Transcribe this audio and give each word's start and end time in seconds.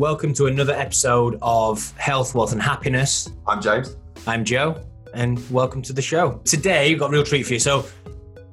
Welcome 0.00 0.32
to 0.36 0.46
another 0.46 0.72
episode 0.72 1.38
of 1.42 1.94
Health, 1.98 2.34
Wealth, 2.34 2.52
and 2.52 2.62
Happiness. 2.62 3.28
I'm 3.46 3.60
James. 3.60 3.96
I'm 4.26 4.46
Joe, 4.46 4.82
and 5.12 5.38
welcome 5.50 5.82
to 5.82 5.92
the 5.92 6.00
show. 6.00 6.40
Today, 6.46 6.88
we've 6.88 6.98
got 6.98 7.10
a 7.10 7.12
real 7.12 7.22
treat 7.22 7.42
for 7.42 7.52
you. 7.52 7.58
So, 7.58 7.84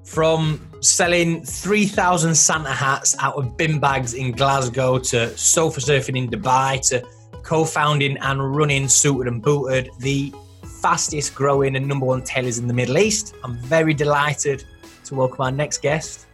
from 0.03 0.59
selling 0.81 1.45
3,000 1.45 2.35
Santa 2.35 2.73
hats 2.73 3.15
out 3.19 3.35
of 3.35 3.55
bin 3.55 3.79
bags 3.79 4.13
in 4.13 4.33
Glasgow 4.33 4.99
to 4.99 5.37
sofa 5.37 5.79
surfing 5.79 6.17
in 6.17 6.29
Dubai 6.29 6.85
to 6.89 7.01
co 7.43 7.63
founding 7.63 8.17
and 8.17 8.53
running 8.53 8.89
Suited 8.89 9.31
and 9.31 9.41
Booted, 9.41 9.89
the 9.99 10.33
fastest 10.81 11.33
growing 11.33 11.77
and 11.77 11.87
number 11.87 12.05
one 12.05 12.23
tailors 12.23 12.57
in 12.57 12.67
the 12.67 12.73
Middle 12.73 12.97
East, 12.97 13.35
I'm 13.45 13.55
very 13.59 13.93
delighted 13.93 14.65
to 15.05 15.15
welcome 15.15 15.45
our 15.45 15.51
next 15.51 15.81
guest, 15.81 16.27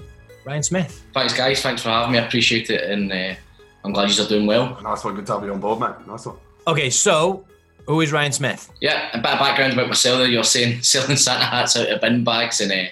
Ryan 0.44 0.64
Smith. 0.64 1.06
Thanks, 1.14 1.36
guys. 1.36 1.62
Thanks 1.62 1.84
for 1.84 1.90
having 1.90 2.14
me. 2.14 2.18
I 2.18 2.26
appreciate 2.26 2.72
it, 2.72 2.90
and 2.90 3.12
uh, 3.12 3.36
I'm 3.84 3.92
glad 3.92 4.16
you're 4.16 4.28
doing 4.28 4.46
well. 4.46 4.80
Nice 4.82 5.04
one. 5.04 5.16
Good 5.16 5.26
to 5.28 5.34
have 5.34 5.44
you 5.44 5.54
on 5.54 5.60
board, 5.60 5.80
mate. 5.80 6.08
Nice 6.08 6.26
one. 6.26 6.38
Okay, 6.68 6.90
so 6.90 7.46
who 7.86 8.00
is 8.02 8.12
Ryan 8.12 8.32
Smith? 8.32 8.72
Yeah, 8.80 9.10
a 9.12 9.18
bit 9.18 9.34
of 9.34 9.40
background 9.40 9.74
about 9.74 9.88
myself. 9.88 10.20
There, 10.20 10.28
you're 10.28 10.44
saying 10.44 10.82
selling 10.84 11.18
Santa 11.18 11.46
hats 11.46 11.76
out 11.76 11.90
of 11.90 12.02
bin 12.02 12.24
bags, 12.24 12.62
and 12.62 12.72
uh, 12.72 12.86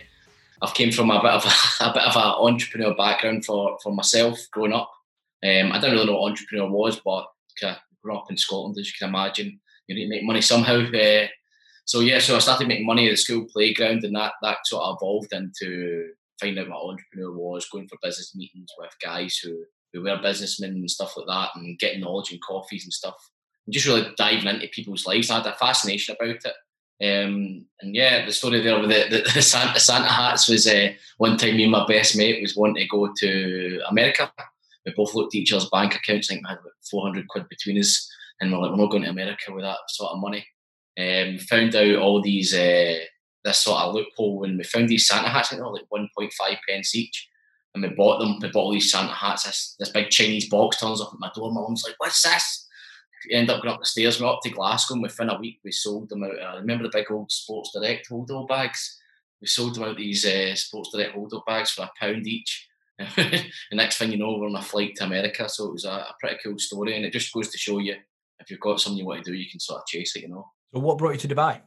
I've 0.62 0.74
came 0.74 0.92
from 0.92 1.10
a 1.10 1.22
bit 1.22 1.32
of 1.32 1.46
a, 1.46 1.50
a 1.90 1.94
bit 1.94 2.04
of 2.04 2.16
an 2.16 2.54
entrepreneur 2.54 2.94
background 2.96 3.46
for 3.46 3.78
for 3.82 3.94
myself 3.94 4.38
growing 4.52 4.74
up. 4.74 4.92
Um, 5.44 5.72
I 5.72 5.80
didn't 5.80 5.94
really 5.94 6.08
know 6.08 6.20
what 6.20 6.30
entrepreneur 6.30 6.70
was, 6.70 7.00
but 7.00 7.26
uh, 7.64 7.76
grew 8.04 8.16
up 8.16 8.30
in 8.30 8.38
Scotland, 8.38 8.78
as 8.80 8.88
you 8.88 8.94
can 9.00 9.10
imagine. 9.10 9.60
You 9.88 9.96
need 9.96 10.06
to 10.06 10.10
make 10.10 10.24
money 10.24 10.42
somehow. 10.42 10.82
Uh, 10.92 11.28
so 11.86 12.02
yeah, 12.02 12.20
so 12.20 12.36
I 12.36 12.40
started 12.40 12.68
making 12.68 12.86
money 12.86 13.08
at 13.08 13.12
the 13.12 13.18
school 13.18 13.48
playground, 13.52 14.04
and 14.04 14.16
that 14.16 14.34
that 14.42 14.58
sort 14.66 14.84
of 14.84 14.98
evolved 15.02 15.32
into 15.32 16.10
finding 16.40 16.66
out 16.66 16.70
what 16.70 16.92
entrepreneur 16.92 17.32
was, 17.32 17.70
going 17.70 17.88
for 17.88 17.98
business 18.04 18.36
meetings 18.36 18.72
with 18.78 18.92
guys 19.02 19.38
who 19.38 19.64
who 19.94 20.02
were 20.02 20.20
businessmen 20.22 20.72
and 20.72 20.90
stuff 20.90 21.16
like 21.18 21.28
that, 21.28 21.50
and 21.56 21.80
getting 21.80 22.02
knowledge 22.02 22.32
and 22.32 22.42
coffees 22.42 22.84
and 22.84 22.94
stuff, 22.94 23.16
and 23.66 23.74
just 23.74 23.86
really 23.86 24.08
diving 24.18 24.48
into 24.48 24.68
people's 24.70 25.06
lives. 25.06 25.30
I 25.30 25.38
had 25.38 25.48
a 25.48 25.56
fascination 25.56 26.16
about 26.20 26.44
it. 26.46 26.54
Um, 27.02 27.66
and 27.82 27.96
yeah, 27.96 28.26
the 28.26 28.32
story 28.32 28.62
there 28.62 28.80
with 28.80 28.90
the, 28.90 29.08
the, 29.10 29.32
the 29.34 29.42
Santa, 29.42 29.80
Santa 29.80 30.08
hats 30.08 30.48
was 30.48 30.68
uh, 30.68 30.90
one 31.18 31.38
time 31.38 31.58
me 31.58 31.64
and 31.64 31.72
my 31.72 31.86
best 31.88 32.16
mate 32.16 32.42
was 32.42 32.56
wanting 32.56 32.84
to 32.84 32.88
go 32.88 33.12
to 33.18 33.82
America. 33.90 34.32
We 34.86 34.94
both 34.96 35.14
looked 35.14 35.36
at 35.36 35.40
each 35.40 35.54
other's 35.54 35.70
bank 35.70 35.96
accounts, 35.96 36.30
I 36.30 36.36
think 36.36 36.46
we 36.46 36.50
had 36.50 36.60
about 36.60 36.74
400 36.90 37.28
quid 37.28 37.50
between 37.50 37.80
us, 37.80 38.10
and 38.40 38.52
we're 38.52 38.60
like, 38.60 38.72
we're 38.72 38.78
not 38.78 38.92
going 38.92 39.04
to 39.04 39.10
America 39.10 39.52
with 39.52 39.64
that 39.64 39.78
sort 39.90 40.12
of 40.12 40.20
money. 40.20 40.46
Um, 41.00 41.40
found 41.40 41.76
out 41.76 41.96
all 41.96 42.22
these, 42.22 42.54
uh, 42.54 43.00
this 43.44 43.60
sort 43.60 43.82
of 43.82 43.96
loophole 43.96 44.40
when 44.40 44.58
we 44.58 44.64
found 44.64 44.90
these 44.90 45.08
Santa 45.08 45.30
hats, 45.30 45.48
I 45.48 45.56
think 45.56 45.62
they 45.62 45.64
were 45.64 45.74
like 45.74 46.10
1.5 46.20 46.58
pence 46.68 46.96
each 46.96 47.30
and 47.74 47.84
we 47.84 47.90
bought 47.90 48.20
them. 48.20 48.38
We 48.42 48.50
bought 48.50 48.64
all 48.64 48.74
these 48.74 48.92
Santa 48.92 49.14
hats. 49.14 49.44
This, 49.44 49.76
this 49.80 49.90
big 49.90 50.10
Chinese 50.10 50.50
box 50.50 50.80
turns 50.80 51.02
up 51.02 51.12
at 51.14 51.20
my 51.20 51.32
door. 51.34 51.52
My 51.52 51.62
mum's 51.62 51.84
like, 51.86 51.96
"What's 51.98 52.22
this?" 52.22 52.68
We 53.28 53.36
end 53.36 53.50
up 53.50 53.62
going 53.62 53.74
up 53.74 53.80
the 53.80 53.86
stairs. 53.86 54.20
We're 54.20 54.28
up 54.28 54.40
to 54.44 54.50
Glasgow, 54.50 54.96
and 54.96 55.04
within 55.04 55.30
a 55.30 55.40
week 55.40 55.60
we 55.64 55.72
sold 55.72 56.10
them 56.10 56.24
out. 56.24 56.40
I 56.40 56.56
remember 56.56 56.84
the 56.84 56.92
big 56.94 57.12
old 57.12 57.32
Sports 57.32 57.72
Direct 57.74 58.10
holdo 58.10 58.48
bags. 58.48 59.00
We 59.40 59.48
sold 59.48 59.76
them 59.76 59.84
out 59.84 59.98
these 59.98 60.26
uh, 60.26 60.56
Sports 60.56 60.92
Direct 60.94 61.16
holdo 61.16 61.42
bags 61.46 61.72
for 61.72 61.84
a 61.84 61.92
pound 62.00 62.28
each. 62.28 62.68
the 63.16 63.44
next 63.74 63.98
thing 63.98 64.12
you 64.12 64.18
know, 64.18 64.38
we're 64.38 64.48
on 64.48 64.56
a 64.56 64.62
flight 64.62 64.96
to 64.96 65.06
America. 65.06 65.50
So 65.50 65.68
it 65.68 65.74
was 65.74 65.86
a, 65.86 65.90
a, 65.90 66.16
pretty 66.20 66.38
cool 66.44 66.60
story, 66.60 66.96
and 66.96 67.06
it 67.06 67.14
just 67.14 67.34
goes 67.34 67.50
to 67.50 67.58
show 67.58 67.80
you 67.80 67.96
if 68.40 68.50
you've 68.50 68.60
got 68.60 68.80
something 68.80 68.98
you 68.98 69.06
want 69.06 69.24
to 69.24 69.32
do, 69.32 69.38
you 69.38 69.50
can 69.50 69.60
sort 69.60 69.82
of 69.82 69.88
chase 69.88 70.16
it. 70.16 70.24
You 70.24 70.30
know. 70.30 70.52
So 70.74 70.80
what 70.80 70.98
brought 70.98 71.14
you 71.14 71.20
to 71.20 71.36
Dubai? 71.36 71.62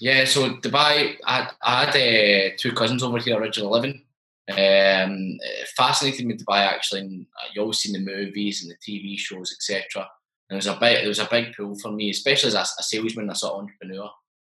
Yeah, 0.00 0.24
so 0.24 0.56
Dubai, 0.56 1.16
I, 1.24 1.50
I 1.62 1.84
had 1.84 1.90
uh, 1.90 2.54
two 2.58 2.72
cousins 2.72 3.02
over 3.02 3.18
here 3.18 3.38
originally 3.38 3.70
living. 3.70 4.03
Um, 4.50 5.38
fascinated 5.76 6.26
me 6.26 6.36
Dubai 6.36 6.58
actually. 6.58 7.00
And 7.00 7.26
you 7.54 7.62
always 7.62 7.78
seen 7.78 7.92
the 7.92 7.98
movies 7.98 8.62
and 8.62 8.70
the 8.70 8.76
TV 8.76 9.18
shows, 9.18 9.52
etc. 9.52 10.08
And 10.48 10.56
it 10.56 10.58
was 10.58 10.66
a 10.66 10.78
big, 10.78 11.04
it 11.04 11.08
was 11.08 11.18
a 11.18 11.28
big 11.30 11.54
pull 11.56 11.78
for 11.78 11.90
me, 11.90 12.10
especially 12.10 12.48
as 12.48 12.54
a, 12.54 12.60
a 12.60 12.82
salesman, 12.82 13.30
a 13.30 13.34
sort 13.34 13.54
of 13.54 13.60
entrepreneur. 13.60 14.10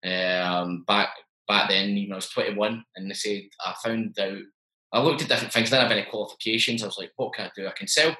Um, 0.04 0.84
back 0.86 1.10
back 1.46 1.70
then, 1.70 1.96
you 1.96 2.08
know, 2.08 2.14
I 2.14 2.16
was 2.16 2.28
21, 2.28 2.84
and 2.96 3.10
they 3.10 3.14
said 3.14 3.42
I 3.64 3.74
found 3.82 4.18
out. 4.18 4.38
I 4.90 5.02
looked 5.02 5.20
at 5.20 5.28
different 5.28 5.52
things. 5.52 5.70
I 5.70 5.76
didn't 5.76 5.90
have 5.90 5.98
any 5.98 6.10
qualifications. 6.10 6.82
I 6.82 6.86
was 6.86 6.96
like, 6.98 7.12
what 7.16 7.34
can 7.34 7.46
I 7.46 7.50
do? 7.54 7.66
I 7.66 7.72
can 7.72 7.88
sell. 7.88 8.16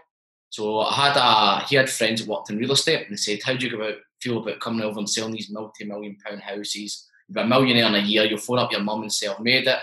So 0.50 0.80
I 0.80 0.92
had 0.92 1.16
a 1.16 1.64
he 1.66 1.76
had 1.76 1.88
friends 1.88 2.20
that 2.20 2.28
worked 2.28 2.50
in 2.50 2.58
real 2.58 2.72
estate, 2.72 3.02
and 3.02 3.12
they 3.12 3.16
said, 3.16 3.40
how 3.44 3.54
do 3.54 3.66
you 3.66 3.76
about 3.76 3.94
feel 4.20 4.38
about 4.38 4.60
coming 4.60 4.82
over 4.82 4.98
and 4.98 5.08
selling 5.08 5.32
these 5.32 5.50
multi-million 5.50 6.16
pound 6.24 6.40
houses? 6.42 7.06
You're 7.28 7.44
a 7.44 7.46
millionaire 7.46 7.86
in 7.86 7.94
a 7.94 8.00
year. 8.00 8.24
You'll 8.24 8.38
phone 8.38 8.58
up 8.58 8.72
your 8.72 8.82
mum 8.82 9.02
and 9.02 9.12
say, 9.12 9.28
I've 9.28 9.40
made 9.40 9.66
it 9.66 9.78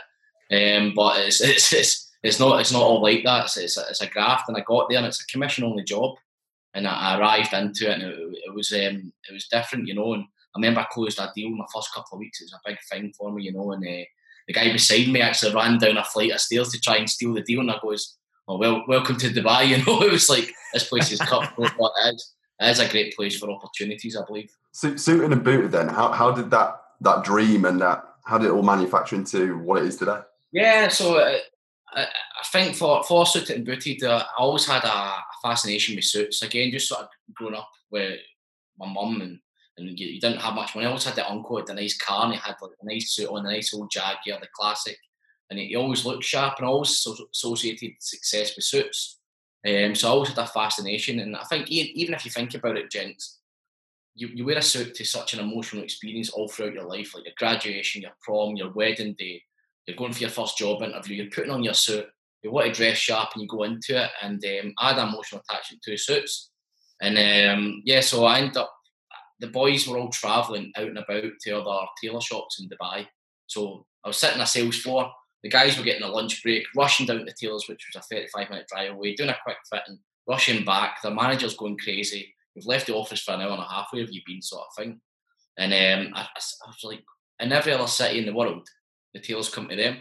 um, 0.51 0.93
but 0.95 1.19
it's, 1.19 1.41
it's, 1.41 1.73
it's, 1.73 2.11
it's, 2.23 2.39
not 2.39 2.59
it's 2.59 2.71
not 2.71 2.81
all 2.81 3.01
like 3.01 3.23
that. 3.23 3.45
It's, 3.45 3.57
it's, 3.57 3.77
a, 3.77 3.85
it's 3.89 4.01
a 4.01 4.07
graft, 4.07 4.47
and 4.47 4.57
I 4.57 4.61
got 4.61 4.89
there, 4.89 4.97
and 4.97 5.07
it's 5.07 5.21
a 5.21 5.27
commission 5.27 5.63
only 5.63 5.83
job, 5.83 6.15
and 6.73 6.87
I, 6.87 6.91
I 6.91 7.19
arrived 7.19 7.53
into 7.53 7.89
it, 7.89 8.01
and 8.01 8.03
it, 8.03 8.19
it 8.47 8.53
was 8.53 8.71
um, 8.71 9.13
it 9.29 9.33
was 9.33 9.47
different, 9.47 9.87
you 9.87 9.95
know. 9.95 10.13
And 10.13 10.23
I 10.23 10.59
remember 10.59 10.81
I 10.81 10.85
closed 10.85 11.17
that 11.17 11.33
deal 11.35 11.47
in 11.47 11.57
the 11.57 11.67
first 11.73 11.93
couple 11.93 12.15
of 12.15 12.19
weeks. 12.19 12.41
It 12.41 12.45
was 12.45 12.53
a 12.53 12.69
big 12.69 12.77
thing 12.91 13.13
for 13.17 13.31
me, 13.31 13.43
you 13.43 13.53
know. 13.53 13.71
And 13.71 13.83
uh, 13.83 14.05
the 14.47 14.53
guy 14.53 14.71
beside 14.71 15.07
me 15.07 15.21
actually 15.21 15.53
ran 15.53 15.77
down 15.77 15.97
a 15.97 16.03
flight 16.03 16.31
of 16.31 16.39
stairs 16.39 16.69
to 16.69 16.79
try 16.79 16.97
and 16.97 17.09
steal 17.09 17.33
the 17.33 17.41
deal, 17.41 17.61
and 17.61 17.71
I 17.71 17.77
goes, 17.81 18.17
"Oh 18.47 18.57
well, 18.57 18.83
welcome 18.87 19.17
to 19.17 19.29
Dubai." 19.29 19.67
You 19.69 19.77
know, 19.85 20.01
it 20.03 20.11
was 20.11 20.29
like 20.29 20.51
this 20.73 20.87
place 20.87 21.11
is 21.11 21.19
cutthroat, 21.19 21.71
but 21.79 21.91
it 22.05 22.15
is, 22.15 22.33
it 22.59 22.69
is 22.69 22.79
a 22.79 22.89
great 22.89 23.15
place 23.15 23.37
for 23.37 23.49
opportunities, 23.49 24.15
I 24.15 24.25
believe. 24.25 24.51
So, 24.71 24.95
suited 24.95 25.31
and 25.31 25.43
booted. 25.43 25.71
Then, 25.71 25.89
how 25.89 26.11
how 26.11 26.31
did 26.31 26.51
that 26.51 26.81
that 27.01 27.23
dream 27.23 27.65
and 27.65 27.81
that 27.81 28.03
how 28.25 28.37
did 28.37 28.47
it 28.47 28.51
all 28.51 28.63
manufacture 28.63 29.15
into 29.15 29.57
what 29.59 29.81
it 29.81 29.87
is 29.87 29.97
today? 29.97 30.21
Yeah, 30.55 30.87
so 30.87 31.17
uh, 31.17 31.37
I, 31.93 32.03
I 32.03 32.43
think 32.49 32.77
for 32.77 33.03
for 33.03 33.25
and 33.49 33.65
booted, 33.65 34.01
uh, 34.03 34.23
I 34.25 34.41
always 34.41 34.65
had 34.65 34.85
a, 34.85 34.87
a, 34.87 35.23
fascination 35.41 35.97
with 35.97 36.05
suits. 36.05 36.41
Again, 36.41 36.71
just 36.71 36.87
sort 36.87 37.01
of 37.01 37.09
growing 37.33 37.55
up 37.55 37.69
with 37.91 38.19
my 38.79 38.87
mum 38.87 39.19
and 39.19 39.39
and 39.77 39.99
you, 39.99 40.07
you, 40.07 40.21
didn't 40.21 40.39
have 40.39 40.55
much 40.55 40.73
money. 40.73 40.87
I 40.87 40.89
always 40.89 41.03
had 41.03 41.15
the 41.15 41.29
uncle 41.29 41.57
with 41.57 41.69
a 41.69 41.73
nice 41.73 41.97
car 41.97 42.23
and 42.23 42.35
he 42.35 42.39
had 42.39 42.55
like 42.61 42.71
a 42.81 42.85
nice 42.85 43.11
suit 43.11 43.27
on, 43.27 43.45
a 43.45 43.51
nice 43.51 43.73
old 43.73 43.91
Jaguar, 43.91 44.39
the 44.39 44.47
classic, 44.55 44.97
and 45.49 45.59
he, 45.59 45.67
he 45.67 45.75
always 45.75 46.05
looked 46.05 46.23
sharp 46.23 46.53
and 46.59 46.65
always 46.65 46.97
so, 46.99 47.13
associated 47.33 47.91
success 47.99 48.55
with 48.55 48.63
suits. 48.63 49.19
Um, 49.67 49.93
so 49.93 50.07
I 50.07 50.11
always 50.11 50.29
had 50.29 50.37
a 50.37 50.47
fascination, 50.47 51.19
and 51.19 51.35
I 51.35 51.43
think 51.43 51.69
even 51.69 52.13
if 52.13 52.23
you 52.23 52.31
think 52.31 52.53
about 52.53 52.77
it, 52.77 52.89
gents, 52.89 53.41
you, 54.13 54.29
you 54.29 54.45
wear 54.45 54.59
a 54.59 54.61
suit 54.61 54.95
to 54.95 55.03
such 55.03 55.33
an 55.33 55.41
emotional 55.41 55.83
experience 55.83 56.29
all 56.29 56.47
throughout 56.47 56.75
your 56.75 56.87
life, 56.87 57.13
like 57.13 57.25
your 57.25 57.33
graduation, 57.37 58.03
your 58.03 58.15
prom, 58.21 58.55
your 58.55 58.71
wedding 58.71 59.15
day, 59.19 59.41
you're 59.85 59.97
going 59.97 60.13
for 60.13 60.21
your 60.21 60.29
first 60.29 60.57
job 60.57 60.81
interview, 60.81 61.23
you're 61.23 61.31
putting 61.31 61.51
on 61.51 61.63
your 61.63 61.73
suit, 61.73 62.07
you 62.41 62.51
want 62.51 62.67
to 62.67 62.73
dress 62.73 62.97
sharp 62.97 63.29
and 63.33 63.41
you 63.41 63.47
go 63.47 63.63
into 63.63 64.01
it. 64.01 64.09
And 64.21 64.43
um, 64.43 64.73
I 64.79 64.89
had 64.89 64.97
an 64.99 65.09
emotional 65.09 65.41
attachment 65.49 65.81
to 65.83 65.97
suits. 65.97 66.51
And 67.01 67.17
um, 67.17 67.81
yeah, 67.85 68.01
so 68.01 68.25
I 68.25 68.39
ended 68.39 68.57
up, 68.57 68.71
the 69.39 69.47
boys 69.47 69.87
were 69.87 69.97
all 69.97 70.09
travelling 70.09 70.71
out 70.77 70.87
and 70.87 70.97
about 70.97 71.23
to 71.41 71.51
other 71.51 71.87
tailor 72.01 72.21
shops 72.21 72.59
in 72.59 72.69
Dubai. 72.69 73.07
So 73.47 73.85
I 74.03 74.07
was 74.07 74.17
sitting 74.17 74.37
on 74.37 74.43
a 74.43 74.47
sales 74.47 74.77
floor, 74.77 75.11
the 75.45 75.49
guys 75.49 75.77
were 75.77 75.83
getting 75.83 76.01
a 76.01 76.07
lunch 76.07 76.41
break, 76.41 76.65
rushing 76.75 77.05
down 77.05 77.19
to 77.19 77.25
the 77.25 77.31
tailors, 77.31 77.65
which 77.67 77.85
was 77.93 78.03
a 78.03 78.07
35 78.07 78.49
minute 78.49 78.67
drive 78.67 78.93
away, 78.93 79.13
doing 79.13 79.29
a 79.29 79.37
quick 79.43 79.57
fitting, 79.71 79.99
rushing 80.27 80.65
back. 80.65 81.03
The 81.03 81.11
manager's 81.11 81.55
going 81.55 81.77
crazy. 81.77 82.33
We've 82.55 82.65
left 82.65 82.87
the 82.87 82.95
office 82.95 83.21
for 83.21 83.33
an 83.33 83.41
hour 83.41 83.51
and 83.51 83.61
a 83.61 83.67
half. 83.67 83.89
Where 83.91 84.01
have 84.01 84.11
you 84.11 84.21
been, 84.25 84.41
sort 84.41 84.63
of 84.67 84.83
thing? 84.83 84.99
And 85.57 85.71
um, 85.71 86.13
I, 86.15 86.21
I 86.21 86.67
was 86.67 86.79
like, 86.83 87.03
in 87.39 87.51
every 87.51 87.73
other 87.73 87.85
city 87.85 88.17
in 88.17 88.25
the 88.25 88.33
world, 88.33 88.67
the 89.15 89.21
tailors 89.21 89.49
come 89.49 89.69
to 89.69 89.75
them. 89.75 89.97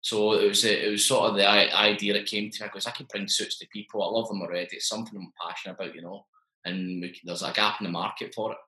So 0.00 0.32
it 0.32 0.48
was 0.48 0.64
it 0.64 0.90
was 0.90 1.06
sort 1.06 1.30
of 1.30 1.36
the 1.36 1.48
idea 1.48 2.12
that 2.12 2.26
came 2.26 2.50
to 2.50 2.62
me 2.62 2.68
because 2.68 2.86
I 2.86 2.90
can 2.90 3.06
bring 3.10 3.28
suits 3.28 3.58
to 3.58 3.68
people. 3.68 4.02
I 4.02 4.06
love 4.06 4.28
them 4.28 4.42
already. 4.42 4.68
It's 4.72 4.88
something 4.88 5.18
I'm 5.18 5.32
passionate 5.40 5.74
about, 5.74 5.94
you 5.94 6.02
know. 6.02 6.26
And 6.64 7.02
can, 7.02 7.20
there's 7.24 7.42
a 7.42 7.52
gap 7.52 7.80
in 7.80 7.84
the 7.84 7.90
market 7.90 8.34
for 8.34 8.52
it. 8.52 8.58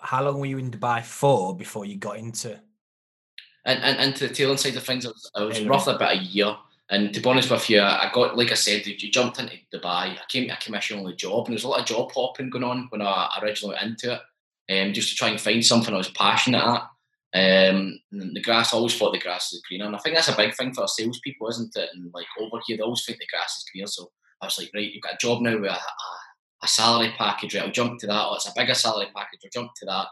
How 0.00 0.22
long 0.22 0.38
were 0.38 0.46
you 0.46 0.58
in 0.58 0.70
Dubai 0.70 1.02
for 1.02 1.56
before 1.56 1.84
you 1.84 1.96
got 1.96 2.18
into? 2.18 2.60
And, 3.64 3.82
and 3.82 4.00
into 4.00 4.28
the 4.28 4.34
tailoring 4.34 4.58
side 4.58 4.76
of 4.76 4.84
things, 4.84 5.04
I 5.04 5.08
was, 5.08 5.30
I 5.34 5.42
was 5.44 5.64
roughly 5.64 5.94
about 5.94 6.16
a 6.16 6.18
year. 6.18 6.54
And 6.90 7.12
to 7.12 7.20
be 7.20 7.28
honest 7.28 7.50
with 7.50 7.68
you, 7.68 7.82
I 7.82 8.10
got 8.14 8.36
like 8.36 8.50
I 8.50 8.54
said, 8.54 8.86
you 8.86 9.10
jumped 9.10 9.38
into 9.38 9.56
Dubai. 9.74 10.16
I 10.16 10.18
came 10.28 10.46
to 10.48 10.54
a 10.54 10.58
commission 10.58 10.98
only 10.98 11.16
job, 11.16 11.46
and 11.46 11.52
there's 11.52 11.64
a 11.64 11.68
lot 11.68 11.80
of 11.80 11.86
job 11.86 12.10
hopping 12.12 12.50
going 12.50 12.64
on 12.64 12.86
when 12.90 13.02
I 13.02 13.38
originally 13.42 13.74
went 13.74 13.90
into 13.90 14.14
it, 14.14 14.20
um, 14.72 14.92
just 14.94 15.10
to 15.10 15.16
try 15.16 15.28
and 15.28 15.40
find 15.40 15.64
something 15.64 15.92
I 15.92 15.98
was 15.98 16.10
passionate 16.10 16.64
at. 16.64 16.82
Um, 17.34 18.00
the 18.10 18.42
grass, 18.42 18.72
I 18.72 18.76
always 18.76 18.96
thought 18.96 19.12
the 19.12 19.18
grass 19.18 19.52
is 19.52 19.62
greener, 19.68 19.86
and 19.86 19.94
I 19.94 19.98
think 19.98 20.16
that's 20.16 20.28
a 20.28 20.36
big 20.36 20.54
thing 20.54 20.72
for 20.72 20.88
salespeople, 20.88 21.48
isn't 21.48 21.76
it? 21.76 21.90
And 21.92 22.10
like 22.14 22.26
over 22.40 22.58
here, 22.66 22.76
they 22.76 22.82
always 22.82 23.04
think 23.04 23.18
the 23.18 23.26
grass 23.30 23.58
is 23.58 23.64
greener. 23.70 23.86
So 23.86 24.10
I 24.40 24.46
was 24.46 24.58
like, 24.58 24.70
right, 24.74 24.90
you've 24.90 25.02
got 25.02 25.14
a 25.14 25.18
job 25.20 25.42
now 25.42 25.58
with 25.58 25.70
a, 25.70 25.74
a, 25.74 26.10
a 26.62 26.68
salary 26.68 27.12
package. 27.18 27.54
Right, 27.54 27.64
I'll 27.64 27.70
jump 27.70 28.00
to 28.00 28.06
that. 28.06 28.26
Oh, 28.26 28.34
it's 28.34 28.48
a 28.48 28.52
bigger 28.56 28.74
salary 28.74 29.08
package. 29.14 29.40
I'll 29.44 29.62
jump 29.62 29.72
to 29.76 29.86
that. 29.86 30.06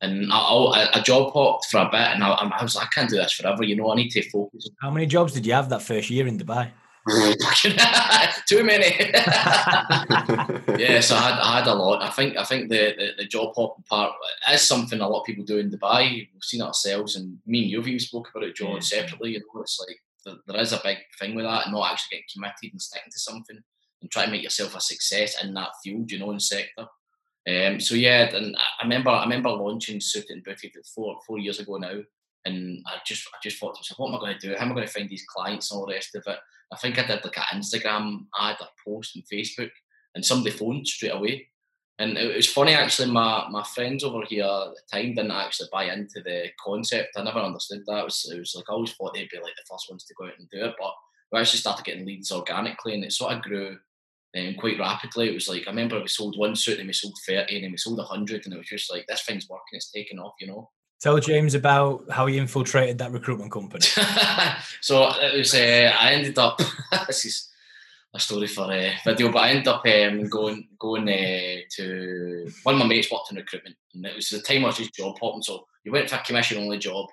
And 0.00 0.32
I, 0.32 0.38
I, 0.38 0.98
I 0.98 1.00
job 1.00 1.32
hopped 1.32 1.66
for 1.66 1.78
a 1.78 1.90
bit, 1.90 2.00
and 2.00 2.22
I, 2.22 2.30
I 2.30 2.62
was 2.62 2.76
like, 2.76 2.86
I 2.86 2.90
can't 2.94 3.10
do 3.10 3.16
this 3.16 3.32
forever. 3.32 3.64
You 3.64 3.76
know, 3.76 3.90
I 3.90 3.96
need 3.96 4.10
to 4.10 4.30
focus. 4.30 4.68
How 4.80 4.90
many 4.90 5.06
jobs 5.06 5.32
did 5.32 5.46
you 5.46 5.54
have 5.54 5.70
that 5.70 5.82
first 5.82 6.10
year 6.10 6.26
in 6.26 6.38
Dubai? 6.38 6.70
Too 8.46 8.64
many. 8.64 8.84
yes, 10.78 11.10
I 11.10 11.20
had 11.20 11.40
I 11.40 11.58
had 11.58 11.66
a 11.66 11.74
lot. 11.74 12.02
I 12.02 12.10
think 12.10 12.36
I 12.36 12.44
think 12.44 12.68
the, 12.68 12.94
the, 12.96 13.10
the, 13.18 13.24
job 13.24 13.54
hopping 13.54 13.84
part 13.84 14.12
is 14.52 14.62
something 14.62 15.00
a 15.00 15.08
lot 15.08 15.20
of 15.20 15.26
people 15.26 15.44
do 15.44 15.58
in 15.58 15.70
Dubai. 15.70 16.28
We've 16.32 16.42
seen 16.42 16.60
it 16.60 16.66
ourselves, 16.66 17.16
and 17.16 17.38
me 17.46 17.62
and 17.62 17.70
you've 17.70 17.88
even 17.88 17.98
spoke 17.98 18.28
about 18.30 18.46
it, 18.46 18.56
John, 18.56 18.74
yeah. 18.74 18.80
separately. 18.80 19.32
You 19.32 19.40
know, 19.40 19.62
it's 19.62 19.80
like 19.80 20.36
there 20.46 20.60
is 20.60 20.72
a 20.72 20.80
big 20.84 20.98
thing 21.18 21.34
with 21.34 21.46
that, 21.46 21.70
not 21.70 21.92
actually 21.92 22.18
getting 22.18 22.26
committed 22.34 22.72
and 22.72 22.82
sticking 22.82 23.10
to 23.10 23.18
something 23.18 23.58
and 24.02 24.10
try 24.10 24.26
to 24.26 24.30
make 24.30 24.42
yourself 24.42 24.76
a 24.76 24.80
success 24.80 25.42
in 25.42 25.54
that 25.54 25.70
field, 25.82 26.10
you 26.10 26.18
know, 26.18 26.30
in 26.30 26.40
sector. 26.40 26.86
Um, 27.48 27.80
so 27.80 27.94
yeah, 27.94 28.34
and 28.34 28.56
I 28.56 28.84
remember 28.84 29.10
I 29.10 29.22
remember 29.22 29.50
launching 29.50 30.00
Suited 30.00 30.30
and 30.30 30.44
Booted 30.44 30.72
four 30.94 31.18
four 31.26 31.38
years 31.38 31.60
ago 31.60 31.76
now, 31.76 32.00
and 32.44 32.82
I 32.86 32.98
just 33.06 33.28
I 33.34 33.38
just 33.42 33.58
thought 33.58 33.74
to 33.74 33.78
myself, 33.78 33.98
what 33.98 34.08
am 34.08 34.14
I 34.16 34.18
going 34.18 34.38
to 34.38 34.48
do? 34.48 34.54
How 34.56 34.64
am 34.64 34.72
I 34.72 34.74
going 34.74 34.86
to 34.86 34.92
find 34.92 35.08
these 35.08 35.26
clients 35.28 35.70
and 35.70 35.78
all 35.78 35.86
the 35.86 35.94
rest 35.94 36.14
of 36.14 36.24
it? 36.26 36.38
I 36.72 36.76
think 36.76 36.98
I 36.98 37.06
did 37.06 37.24
like 37.24 37.38
an 37.38 37.60
Instagram 37.60 38.26
ad 38.38 38.56
a 38.60 38.68
post 38.84 39.16
on 39.16 39.22
Facebook, 39.32 39.70
and 40.14 40.24
somebody 40.24 40.56
phoned 40.56 40.86
straight 40.86 41.14
away. 41.14 41.48
And 42.00 42.16
it 42.16 42.36
was 42.36 42.50
funny 42.50 42.74
actually. 42.74 43.10
My 43.10 43.48
my 43.50 43.64
friends 43.64 44.04
over 44.04 44.22
here 44.24 44.44
at 44.44 44.74
the 44.74 44.82
time 44.92 45.14
didn't 45.14 45.30
actually 45.32 45.68
buy 45.72 45.84
into 45.92 46.22
the 46.24 46.48
concept. 46.64 47.16
I 47.16 47.22
never 47.24 47.40
understood 47.40 47.82
that. 47.86 48.00
It 48.00 48.04
was, 48.04 48.30
it 48.32 48.38
was 48.38 48.54
like 48.54 48.66
I 48.68 48.72
always 48.72 48.92
thought 48.92 49.14
they'd 49.14 49.28
be 49.28 49.38
like 49.38 49.56
the 49.56 49.66
first 49.68 49.90
ones 49.90 50.04
to 50.04 50.14
go 50.14 50.26
out 50.26 50.38
and 50.38 50.48
do 50.50 50.64
it, 50.64 50.74
but 50.78 50.92
we 51.32 51.40
actually 51.40 51.58
started 51.58 51.84
getting 51.84 52.06
leads 52.06 52.30
organically, 52.30 52.94
and 52.94 53.04
it 53.04 53.12
sort 53.12 53.32
of 53.32 53.42
grew 53.42 53.78
um, 54.36 54.54
quite 54.58 54.78
rapidly. 54.78 55.28
It 55.28 55.34
was 55.34 55.48
like 55.48 55.66
I 55.66 55.70
remember 55.70 56.00
we 56.00 56.08
sold 56.08 56.38
one 56.38 56.54
suit, 56.54 56.78
and 56.78 56.86
we 56.86 56.92
sold 56.92 57.14
thirty, 57.26 57.56
and 57.56 57.64
then 57.64 57.72
we 57.72 57.78
sold 57.78 58.00
hundred, 58.00 58.44
and 58.44 58.54
it 58.54 58.58
was 58.58 58.68
just 58.68 58.92
like 58.92 59.06
this 59.08 59.22
thing's 59.22 59.48
working. 59.48 59.72
It's 59.72 59.90
taking 59.90 60.18
off, 60.18 60.34
you 60.38 60.46
know. 60.46 60.70
Tell 61.00 61.18
James 61.18 61.54
about 61.54 62.04
how 62.10 62.26
he 62.26 62.38
infiltrated 62.38 62.98
that 62.98 63.12
recruitment 63.12 63.52
company. 63.52 63.86
so 64.80 65.08
it 65.20 65.38
was. 65.38 65.54
Uh, 65.54 65.92
I 65.98 66.12
ended 66.12 66.38
up. 66.38 66.60
this 67.06 67.24
is 67.24 67.48
a 68.14 68.18
story 68.18 68.48
for 68.48 68.72
a 68.72 68.94
video, 69.04 69.30
but 69.30 69.38
I 69.38 69.50
ended 69.50 69.68
up 69.68 69.86
um, 69.86 70.28
going 70.28 70.68
going 70.78 71.08
uh, 71.08 71.60
to 71.76 72.50
one 72.64 72.74
of 72.74 72.80
my 72.80 72.86
mates 72.86 73.12
worked 73.12 73.30
in 73.30 73.36
recruitment, 73.36 73.76
and 73.94 74.06
it 74.06 74.16
was 74.16 74.28
the 74.28 74.40
time 74.40 74.64
I 74.64 74.68
was 74.68 74.78
just 74.78 74.94
job 74.94 75.16
hopping. 75.20 75.42
So 75.42 75.66
you 75.84 75.92
went 75.92 76.10
for 76.10 76.16
a 76.16 76.22
commission 76.24 76.58
only 76.58 76.78
job. 76.78 77.06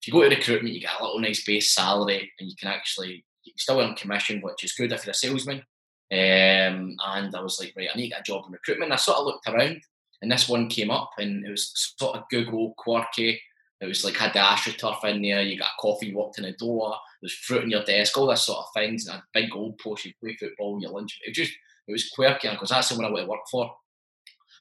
If 0.00 0.08
you 0.08 0.14
go 0.14 0.26
to 0.26 0.34
recruitment, 0.34 0.74
you 0.74 0.80
get 0.80 0.98
a 0.98 1.04
little 1.04 1.20
nice 1.20 1.44
base 1.44 1.74
salary, 1.74 2.32
and 2.40 2.48
you 2.48 2.56
can 2.58 2.68
actually 2.68 3.26
you 3.44 3.52
still 3.58 3.80
earn 3.80 3.94
commission, 3.94 4.40
which 4.40 4.64
is 4.64 4.72
good 4.72 4.92
if 4.92 5.04
you're 5.04 5.10
a 5.10 5.14
salesman. 5.14 5.62
Um, 6.10 6.96
and 7.06 7.34
I 7.34 7.40
was 7.42 7.60
like, 7.60 7.74
right, 7.76 7.88
I 7.92 7.98
need 7.98 8.14
a 8.18 8.22
job 8.22 8.44
in 8.46 8.52
recruitment. 8.52 8.92
I 8.92 8.96
sort 8.96 9.18
of 9.18 9.26
looked 9.26 9.46
around, 9.46 9.82
and 10.22 10.30
this 10.30 10.48
one 10.48 10.68
came 10.68 10.90
up, 10.90 11.10
and 11.18 11.44
it 11.44 11.50
was 11.50 11.72
sort 11.98 12.16
of 12.16 12.24
Google 12.30 12.74
quirky. 12.76 13.40
It 13.80 13.86
was 13.86 14.04
like 14.04 14.16
had 14.16 14.32
the 14.32 14.40
astroturf 14.40 15.04
in 15.04 15.22
there. 15.22 15.42
You 15.42 15.58
got 15.58 15.70
coffee, 15.80 16.06
you 16.06 16.16
walked 16.16 16.38
in 16.38 16.44
the 16.44 16.52
door. 16.52 16.96
There's 17.22 17.34
fruit 17.34 17.62
on 17.62 17.70
your 17.70 17.84
desk, 17.84 18.16
all 18.16 18.26
this 18.26 18.42
sort 18.42 18.58
of 18.58 18.72
things, 18.74 19.06
and 19.06 19.18
a 19.18 19.22
big 19.32 19.54
old 19.54 19.78
post. 19.78 20.04
You 20.04 20.12
play 20.20 20.36
football 20.36 20.74
in 20.74 20.82
your 20.82 20.92
lunch. 20.92 21.18
It 21.24 21.30
was 21.30 21.36
just 21.36 21.52
it 21.86 21.92
was 21.92 22.10
quirky 22.10 22.50
because 22.50 22.70
that's 22.70 22.88
the 22.88 22.96
one 22.96 23.04
I 23.04 23.10
want 23.10 23.24
to 23.24 23.30
work 23.30 23.40
for. 23.50 23.72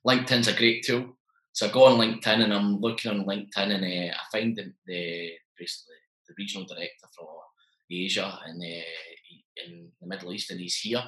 LinkedIn's 0.08 0.48
a 0.48 0.56
great 0.56 0.84
tool. 0.84 1.18
So 1.52 1.68
I 1.68 1.72
go 1.72 1.86
on 1.86 2.00
LinkedIn 2.00 2.44
and 2.44 2.54
I'm 2.54 2.80
looking 2.80 3.12
on 3.12 3.26
LinkedIn 3.26 3.74
and 3.74 3.84
uh, 3.84 4.16
I 4.16 4.22
find 4.32 4.56
the, 4.56 4.72
the 4.86 5.32
basically 5.58 5.96
the 6.28 6.36
regional 6.38 6.68
director 6.68 7.08
for 7.18 7.42
Asia 7.90 8.40
and 8.46 8.62
uh, 8.62 9.66
in 9.66 9.90
the 10.00 10.08
Middle 10.08 10.34
East, 10.34 10.52
and 10.52 10.60
he's 10.60 10.76
here. 10.76 11.04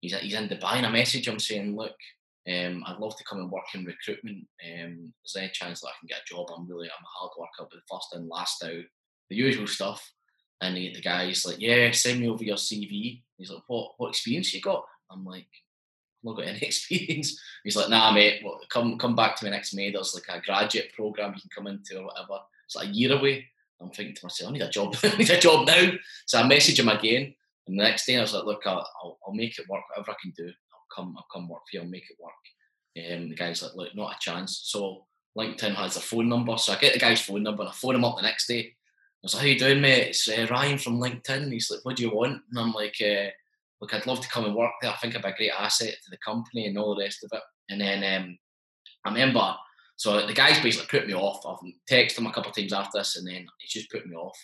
He's 0.00 0.16
he's 0.16 0.34
in 0.34 0.48
Dubai, 0.48 0.76
and 0.76 0.86
I 0.86 0.90
message 0.90 1.28
him 1.28 1.38
saying, 1.38 1.76
"Look, 1.76 1.96
um, 2.48 2.82
I'd 2.86 2.98
love 2.98 3.16
to 3.16 3.24
come 3.24 3.38
and 3.38 3.50
work 3.50 3.66
in 3.74 3.84
recruitment. 3.84 4.46
Um, 4.64 5.12
is 5.24 5.32
there 5.34 5.44
any 5.44 5.52
chance 5.52 5.80
that 5.80 5.88
I 5.88 5.98
can 6.00 6.06
get 6.08 6.20
a 6.20 6.34
job? 6.34 6.46
I'm 6.54 6.68
really 6.68 6.88
I'm 6.88 7.04
a 7.04 7.18
hard 7.18 7.32
worker, 7.38 7.68
but 7.70 7.80
first 7.90 8.14
in, 8.14 8.28
last 8.28 8.62
out, 8.64 8.84
the 9.28 9.36
usual 9.36 9.66
stuff." 9.66 10.10
And 10.62 10.76
he, 10.76 10.92
the 10.92 11.02
guy's 11.02 11.44
like, 11.44 11.60
"Yeah, 11.60 11.90
send 11.90 12.20
me 12.20 12.28
over 12.28 12.42
your 12.42 12.56
CV." 12.56 13.22
He's 13.36 13.50
like, 13.50 13.62
"What 13.66 13.92
what 13.98 14.08
experience 14.08 14.54
you 14.54 14.60
got?" 14.60 14.84
I'm 15.10 15.24
like, 15.24 15.42
"I've 15.42 16.24
not 16.24 16.36
got 16.36 16.46
any 16.46 16.58
experience." 16.62 17.38
He's 17.62 17.76
like, 17.76 17.90
"Nah, 17.90 18.12
mate. 18.12 18.42
Well, 18.44 18.60
come 18.70 18.98
come 18.98 19.14
back 19.14 19.36
to 19.36 19.44
me 19.44 19.50
next 19.50 19.74
May. 19.74 19.90
There's 19.90 20.14
like 20.14 20.38
a 20.38 20.44
graduate 20.44 20.92
program 20.94 21.34
you 21.34 21.40
can 21.42 21.50
come 21.54 21.66
into 21.66 21.98
or 21.98 22.06
whatever. 22.06 22.40
It's 22.66 22.76
like 22.76 22.88
a 22.88 22.92
year 22.92 23.12
away." 23.12 23.46
I'm 23.82 23.90
thinking 23.90 24.14
to 24.14 24.26
myself, 24.26 24.50
I 24.50 24.52
need 24.52 24.62
a 24.62 24.68
job. 24.68 24.94
I 25.02 25.16
need 25.16 25.30
a 25.30 25.40
job 25.40 25.66
now. 25.66 25.90
So 26.26 26.38
I 26.38 26.46
message 26.46 26.78
him 26.78 26.88
again. 26.88 27.34
And 27.66 27.78
the 27.78 27.84
next 27.84 28.06
day 28.06 28.18
I 28.18 28.20
was 28.20 28.34
like, 28.34 28.44
look, 28.44 28.62
I'll, 28.66 28.86
I'll, 29.02 29.18
I'll 29.26 29.34
make 29.34 29.58
it 29.58 29.68
work. 29.68 29.82
Whatever 29.88 30.10
I 30.10 30.22
can 30.22 30.32
do, 30.36 30.52
come, 30.94 31.14
I'll 31.16 31.26
come 31.32 31.48
work 31.48 31.62
for 31.70 31.76
you. 31.76 31.82
I'll 31.82 31.88
make 31.88 32.10
it 32.10 32.16
work. 32.20 32.32
And 32.96 33.24
um, 33.24 33.28
the 33.30 33.36
guy's 33.36 33.62
like, 33.62 33.74
look, 33.74 33.94
not 33.94 34.14
a 34.14 34.18
chance. 34.20 34.62
So 34.64 35.06
LinkedIn 35.38 35.74
has 35.74 35.96
a 35.96 36.00
phone 36.00 36.28
number. 36.28 36.56
So 36.56 36.72
I 36.72 36.78
get 36.78 36.92
the 36.92 36.98
guy's 36.98 37.20
phone 37.20 37.42
number 37.42 37.62
and 37.62 37.70
I 37.70 37.74
phone 37.74 37.94
him 37.94 38.04
up 38.04 38.16
the 38.16 38.22
next 38.22 38.46
day. 38.46 38.60
I 38.60 39.22
was 39.22 39.34
like, 39.34 39.42
how 39.42 39.48
you 39.48 39.58
doing, 39.58 39.80
mate? 39.80 40.08
It's 40.08 40.28
uh, 40.28 40.46
Ryan 40.50 40.78
from 40.78 40.98
LinkedIn. 40.98 41.52
He's 41.52 41.70
like, 41.70 41.80
what 41.84 41.96
do 41.96 42.02
you 42.02 42.10
want? 42.10 42.42
And 42.50 42.58
I'm 42.58 42.72
like, 42.72 42.96
uh, 43.00 43.30
look, 43.80 43.94
I'd 43.94 44.06
love 44.06 44.20
to 44.20 44.28
come 44.28 44.46
and 44.46 44.54
work 44.54 44.72
there. 44.80 44.90
I 44.90 44.96
think 44.96 45.14
I'd 45.14 45.22
be 45.22 45.28
a 45.28 45.34
great 45.36 45.52
asset 45.52 45.94
to 46.04 46.10
the 46.10 46.18
company 46.24 46.66
and 46.66 46.78
all 46.78 46.94
the 46.94 47.02
rest 47.02 47.22
of 47.24 47.30
it. 47.32 47.42
And 47.68 47.80
then 47.80 48.22
um, 48.22 48.38
I 49.04 49.10
remember 49.10 49.54
so 50.00 50.26
the 50.26 50.32
guy's 50.32 50.58
basically 50.62 50.98
put 50.98 51.06
me 51.06 51.12
off. 51.12 51.44
I've 51.44 51.58
texted 51.86 52.16
him 52.16 52.26
a 52.26 52.32
couple 52.32 52.48
of 52.48 52.56
times 52.56 52.72
after 52.72 52.96
this, 52.96 53.18
and 53.18 53.28
then 53.28 53.46
he's 53.58 53.70
just 53.70 53.90
put 53.90 54.06
me 54.06 54.16
off. 54.16 54.38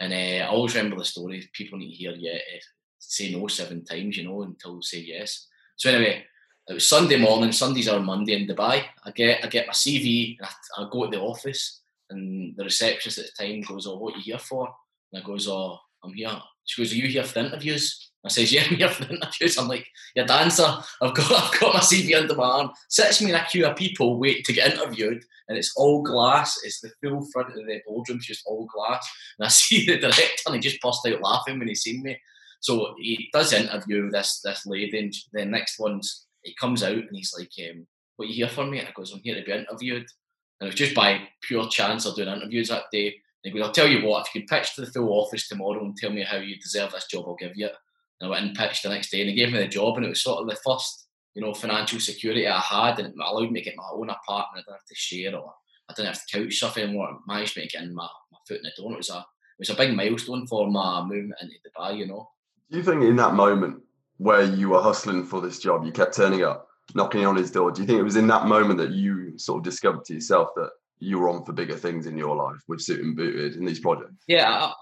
And 0.00 0.10
uh, 0.10 0.46
I 0.46 0.46
always 0.46 0.74
remember 0.74 0.96
the 0.96 1.04
story. 1.04 1.46
People 1.52 1.78
need 1.78 1.90
to 1.90 1.96
hear 1.96 2.12
you 2.12 2.32
uh, 2.32 2.58
say 2.98 3.30
no 3.30 3.46
seven 3.46 3.84
times, 3.84 4.16
you 4.16 4.24
know, 4.24 4.40
until 4.40 4.80
say 4.80 5.00
yes. 5.00 5.48
So 5.76 5.90
anyway, 5.90 6.24
it 6.68 6.74
was 6.74 6.88
Sunday 6.88 7.18
morning. 7.18 7.52
Sundays 7.52 7.88
are 7.88 8.00
Monday 8.00 8.34
in 8.34 8.46
Dubai. 8.46 8.84
I 9.04 9.10
get 9.12 9.44
I 9.44 9.48
get 9.48 9.66
my 9.66 9.72
CV. 9.72 10.36
I, 10.42 10.48
I, 10.82 10.88
go 10.90 11.04
to 11.04 11.10
the 11.10 11.22
office, 11.22 11.82
and 12.10 12.54
the 12.56 12.64
receptionist 12.64 13.18
at 13.18 13.26
the 13.36 13.46
time 13.46 13.60
goes, 13.62 13.86
"Oh, 13.86 13.96
what 13.96 14.14
are 14.14 14.18
you 14.18 14.22
here 14.22 14.38
for?" 14.38 14.74
And 15.12 15.22
I 15.22 15.26
goes, 15.26 15.48
"Oh, 15.48 15.78
I'm 16.02 16.14
here." 16.14 16.40
She 16.64 16.82
goes, 16.82 16.92
"Are 16.92 16.96
you 16.96 17.08
here 17.08 17.24
for 17.24 17.34
the 17.34 17.46
interviews?" 17.46 18.10
I 18.26 18.28
says, 18.28 18.52
yeah, 18.52 18.64
I'm 18.70 18.76
here 18.76 18.88
for 18.88 19.04
the 19.04 19.14
interviews. 19.14 19.56
I'm 19.56 19.68
like, 19.68 19.86
your 20.14 20.26
dancer, 20.26 20.66
I've 21.00 21.14
got 21.14 21.30
I've 21.54 21.60
got 21.60 21.74
my 21.74 21.80
CV 21.80 22.16
under 22.16 22.34
my 22.34 22.44
arm. 22.44 22.70
Sits 22.88 23.22
me 23.22 23.30
in 23.30 23.36
a 23.36 23.46
queue 23.46 23.66
of 23.66 23.76
people 23.76 24.18
waiting 24.18 24.42
to 24.44 24.52
get 24.52 24.74
interviewed, 24.74 25.24
and 25.48 25.56
it's 25.56 25.72
all 25.76 26.02
glass. 26.02 26.58
It's 26.64 26.80
the 26.80 26.90
full 27.02 27.26
front 27.32 27.50
of 27.50 27.54
the 27.54 27.80
boardroom's 27.86 28.26
just 28.26 28.46
all 28.46 28.66
glass. 28.66 29.08
And 29.38 29.46
I 29.46 29.48
see 29.50 29.86
the 29.86 29.98
director, 29.98 30.42
and 30.46 30.54
he 30.56 30.60
just 30.60 30.80
burst 30.80 31.06
out 31.06 31.22
laughing 31.22 31.58
when 31.58 31.68
he 31.68 31.74
seen 31.74 32.02
me. 32.02 32.18
So 32.60 32.94
he 32.98 33.28
does 33.32 33.52
interview 33.52 34.10
this 34.10 34.40
this 34.40 34.66
lady, 34.66 34.98
and 34.98 35.14
the 35.32 35.44
next 35.44 35.78
one's 35.78 36.26
he 36.42 36.54
comes 36.54 36.82
out 36.82 36.96
and 36.96 37.08
he's 37.12 37.34
like, 37.36 37.50
um, 37.70 37.86
"What 38.16 38.28
you 38.28 38.34
here 38.34 38.48
for, 38.48 38.66
me?" 38.66 38.78
And 38.78 38.88
I 38.88 38.92
goes, 38.92 39.12
"I'm 39.12 39.20
here 39.22 39.34
to 39.34 39.44
be 39.44 39.52
interviewed." 39.52 40.06
And 40.60 40.68
it 40.68 40.72
was 40.72 40.74
just 40.74 40.94
by 40.94 41.28
pure 41.42 41.68
chance 41.68 42.06
of 42.06 42.16
doing 42.16 42.28
interviews 42.28 42.68
that 42.68 42.84
day. 42.92 43.08
And 43.08 43.14
he 43.42 43.50
goes, 43.50 43.62
"I'll 43.66 43.72
tell 43.72 43.88
you 43.88 44.06
what, 44.06 44.26
if 44.26 44.34
you 44.34 44.42
could 44.42 44.48
pitch 44.48 44.74
to 44.74 44.82
the 44.82 44.92
full 44.92 45.12
office 45.12 45.48
tomorrow 45.48 45.84
and 45.84 45.96
tell 45.96 46.10
me 46.10 46.22
how 46.22 46.38
you 46.38 46.56
deserve 46.56 46.92
this 46.92 47.06
job, 47.06 47.24
I'll 47.26 47.36
give 47.36 47.56
you 47.56 47.66
it." 47.66 47.74
And 48.20 48.28
I 48.28 48.30
went 48.30 48.46
and 48.46 48.56
pitched 48.56 48.82
the 48.82 48.88
next 48.88 49.10
day 49.10 49.20
and 49.20 49.28
he 49.30 49.36
gave 49.36 49.52
me 49.52 49.58
the 49.58 49.68
job 49.68 49.96
and 49.96 50.06
it 50.06 50.10
was 50.10 50.22
sort 50.22 50.40
of 50.40 50.48
the 50.48 50.56
first, 50.64 51.06
you 51.34 51.42
know, 51.42 51.52
financial 51.52 52.00
security 52.00 52.46
I 52.48 52.58
had 52.58 52.98
and 52.98 53.08
it 53.08 53.14
allowed 53.20 53.50
me 53.50 53.60
to 53.60 53.64
get 53.64 53.76
my 53.76 53.88
own 53.92 54.08
apartment. 54.08 54.64
I 54.68 54.72
didn't 54.72 54.78
have 54.78 54.86
to 54.86 54.94
share 54.94 55.36
or 55.36 55.54
I 55.88 55.92
didn't 55.92 56.08
have 56.08 56.26
to 56.26 56.38
couch 56.38 56.58
surf 56.58 56.78
anymore. 56.78 57.18
Managed 57.26 57.56
me 57.56 57.64
to 57.64 57.68
get 57.68 57.82
in 57.82 57.94
my, 57.94 58.08
my 58.32 58.38
foot 58.48 58.58
in 58.58 58.62
the 58.62 58.72
door. 58.76 58.92
It 58.92 58.98
was 58.98 59.10
a 59.10 59.18
it 59.18 59.60
was 59.60 59.70
a 59.70 59.74
big 59.74 59.94
milestone 59.94 60.46
for 60.46 60.70
my 60.70 61.02
movement 61.02 61.40
into 61.40 61.54
Dubai, 61.64 61.96
you 61.98 62.06
know. 62.06 62.28
Do 62.70 62.78
you 62.78 62.82
think 62.82 63.02
in 63.02 63.16
that 63.16 63.34
moment 63.34 63.82
where 64.18 64.42
you 64.42 64.70
were 64.70 64.82
hustling 64.82 65.24
for 65.24 65.40
this 65.40 65.58
job, 65.58 65.84
you 65.84 65.92
kept 65.92 66.16
turning 66.16 66.42
up, 66.42 66.68
knocking 66.94 67.24
on 67.24 67.36
his 67.36 67.50
door, 67.50 67.70
do 67.70 67.80
you 67.80 67.86
think 67.86 68.00
it 68.00 68.04
was 68.04 68.16
in 68.16 68.26
that 68.28 68.46
moment 68.46 68.78
that 68.78 68.90
you 68.90 69.38
sort 69.38 69.58
of 69.58 69.64
discovered 69.64 70.04
to 70.06 70.14
yourself 70.14 70.48
that 70.56 70.70
you 70.98 71.18
were 71.18 71.28
on 71.28 71.44
for 71.44 71.52
bigger 71.52 71.76
things 71.76 72.06
in 72.06 72.16
your 72.16 72.34
life 72.34 72.60
with 72.68 72.80
Suit 72.80 73.00
and 73.00 73.16
Booted 73.16 73.56
in 73.56 73.64
these 73.64 73.80
projects? 73.80 74.24
Yeah, 74.26 74.50
I, 74.50 74.72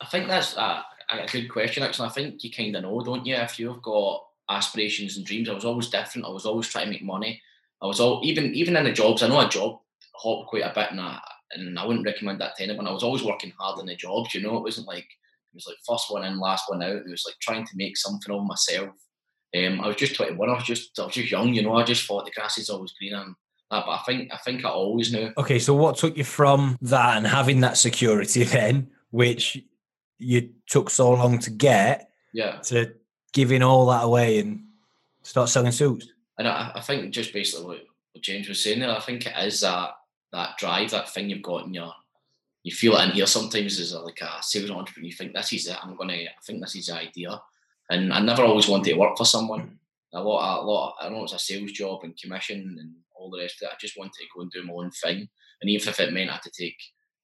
I 0.00 0.06
think 0.06 0.26
that's 0.26 0.56
uh, 0.56 0.82
a 1.10 1.26
good 1.26 1.48
question, 1.48 1.82
actually. 1.82 2.08
I 2.08 2.12
think 2.12 2.42
you 2.42 2.50
kind 2.50 2.74
of 2.76 2.82
know, 2.82 3.00
don't 3.02 3.26
you? 3.26 3.34
If 3.36 3.58
you've 3.58 3.82
got 3.82 4.24
aspirations 4.48 5.16
and 5.16 5.26
dreams, 5.26 5.48
I 5.48 5.54
was 5.54 5.64
always 5.64 5.88
different. 5.88 6.26
I 6.26 6.30
was 6.30 6.46
always 6.46 6.68
trying 6.68 6.86
to 6.86 6.90
make 6.90 7.04
money. 7.04 7.40
I 7.82 7.86
was 7.86 8.00
all 8.00 8.20
even 8.24 8.54
even 8.54 8.76
in 8.76 8.84
the 8.84 8.92
jobs. 8.92 9.22
I 9.22 9.28
know 9.28 9.40
a 9.40 9.48
job 9.48 9.80
hop 10.14 10.46
quite 10.46 10.62
a 10.62 10.72
bit, 10.74 10.90
and 10.90 11.00
I, 11.00 11.20
and 11.52 11.78
I 11.78 11.86
wouldn't 11.86 12.06
recommend 12.06 12.40
that 12.40 12.56
to 12.56 12.62
anyone. 12.62 12.86
I 12.86 12.92
was 12.92 13.02
always 13.02 13.22
working 13.22 13.52
hard 13.58 13.80
in 13.80 13.86
the 13.86 13.96
jobs. 13.96 14.34
You 14.34 14.40
know, 14.40 14.56
it 14.56 14.62
wasn't 14.62 14.86
like 14.86 15.06
it 15.54 15.58
was 15.58 15.66
like 15.66 15.76
first 15.86 16.10
one 16.10 16.24
in, 16.24 16.40
last 16.40 16.64
one 16.68 16.82
out. 16.82 16.96
It 16.96 17.10
was 17.10 17.24
like 17.26 17.36
trying 17.40 17.64
to 17.64 17.76
make 17.76 17.96
something 17.96 18.34
of 18.34 18.44
myself. 18.44 18.90
Um, 19.56 19.80
I 19.80 19.86
was 19.86 19.96
just 19.96 20.16
21. 20.16 20.50
I 20.50 20.54
was 20.54 20.64
just 20.64 20.98
I 20.98 21.04
was 21.04 21.14
just 21.14 21.30
young. 21.30 21.54
You 21.54 21.62
know, 21.62 21.76
I 21.76 21.84
just 21.84 22.06
thought 22.06 22.24
the 22.24 22.32
grass 22.32 22.58
is 22.58 22.68
always 22.68 22.92
greener. 22.92 23.22
And 23.22 23.34
that, 23.70 23.84
but 23.86 23.92
I 23.92 24.02
think 24.04 24.34
I 24.34 24.36
think 24.38 24.64
I 24.64 24.70
always 24.70 25.12
knew. 25.12 25.32
Okay, 25.38 25.60
so 25.60 25.74
what 25.74 25.96
took 25.96 26.16
you 26.16 26.24
from 26.24 26.76
that 26.82 27.16
and 27.16 27.26
having 27.26 27.60
that 27.60 27.76
security 27.76 28.42
then, 28.44 28.88
which 29.10 29.62
you 30.18 30.50
took 30.66 30.90
so 30.90 31.12
long 31.12 31.38
to 31.38 31.50
get 31.50 32.10
yeah 32.32 32.56
to 32.58 32.92
giving 33.32 33.62
all 33.62 33.86
that 33.86 34.04
away 34.04 34.38
and 34.38 34.64
start 35.22 35.48
selling 35.48 35.72
suits 35.72 36.08
and 36.38 36.46
I, 36.46 36.72
I 36.74 36.80
think 36.80 37.12
just 37.12 37.32
basically 37.32 37.66
what, 37.66 37.84
what 38.12 38.22
James 38.22 38.48
was 38.48 38.62
saying 38.62 38.80
there 38.80 38.90
I 38.90 39.00
think 39.00 39.26
it 39.26 39.34
is 39.38 39.60
that 39.60 39.90
that 40.32 40.56
drive 40.58 40.90
that 40.90 41.10
thing 41.10 41.30
you've 41.30 41.42
got 41.42 41.66
in 41.66 41.74
your 41.74 41.92
you 42.64 42.72
feel 42.72 42.96
it 42.96 43.04
in 43.04 43.10
here 43.12 43.26
sometimes 43.26 43.78
as 43.78 43.92
a, 43.92 44.00
like 44.00 44.20
a 44.20 44.42
sales 44.42 44.70
entrepreneur 44.70 45.06
you 45.06 45.12
think 45.12 45.32
this 45.32 45.52
is 45.52 45.68
it 45.68 45.76
I'm 45.82 45.96
gonna 45.96 46.14
I 46.14 46.28
think 46.44 46.60
this 46.60 46.74
is 46.74 46.86
the 46.86 46.96
idea 46.96 47.40
and 47.90 48.12
I 48.12 48.20
never 48.20 48.42
always 48.42 48.68
wanted 48.68 48.90
to 48.90 48.98
work 48.98 49.16
for 49.16 49.24
someone 49.24 49.78
a 50.12 50.20
lot 50.20 50.62
a 50.62 50.66
lot 50.66 50.96
I 51.00 51.08
know 51.08 51.22
it's 51.22 51.32
a 51.32 51.38
sales 51.38 51.70
job 51.70 52.00
and 52.02 52.18
commission 52.20 52.76
and 52.80 52.94
all 53.14 53.30
the 53.30 53.38
rest 53.38 53.62
of 53.62 53.66
it 53.66 53.72
I 53.72 53.76
just 53.80 53.96
wanted 53.96 54.14
to 54.14 54.24
go 54.34 54.42
and 54.42 54.50
do 54.50 54.64
my 54.64 54.72
own 54.72 54.90
thing 54.90 55.28
and 55.60 55.70
even 55.70 55.88
if 55.88 56.00
it 56.00 56.12
meant 56.12 56.30
I 56.30 56.34
had 56.34 56.42
to 56.42 56.50
take 56.50 56.80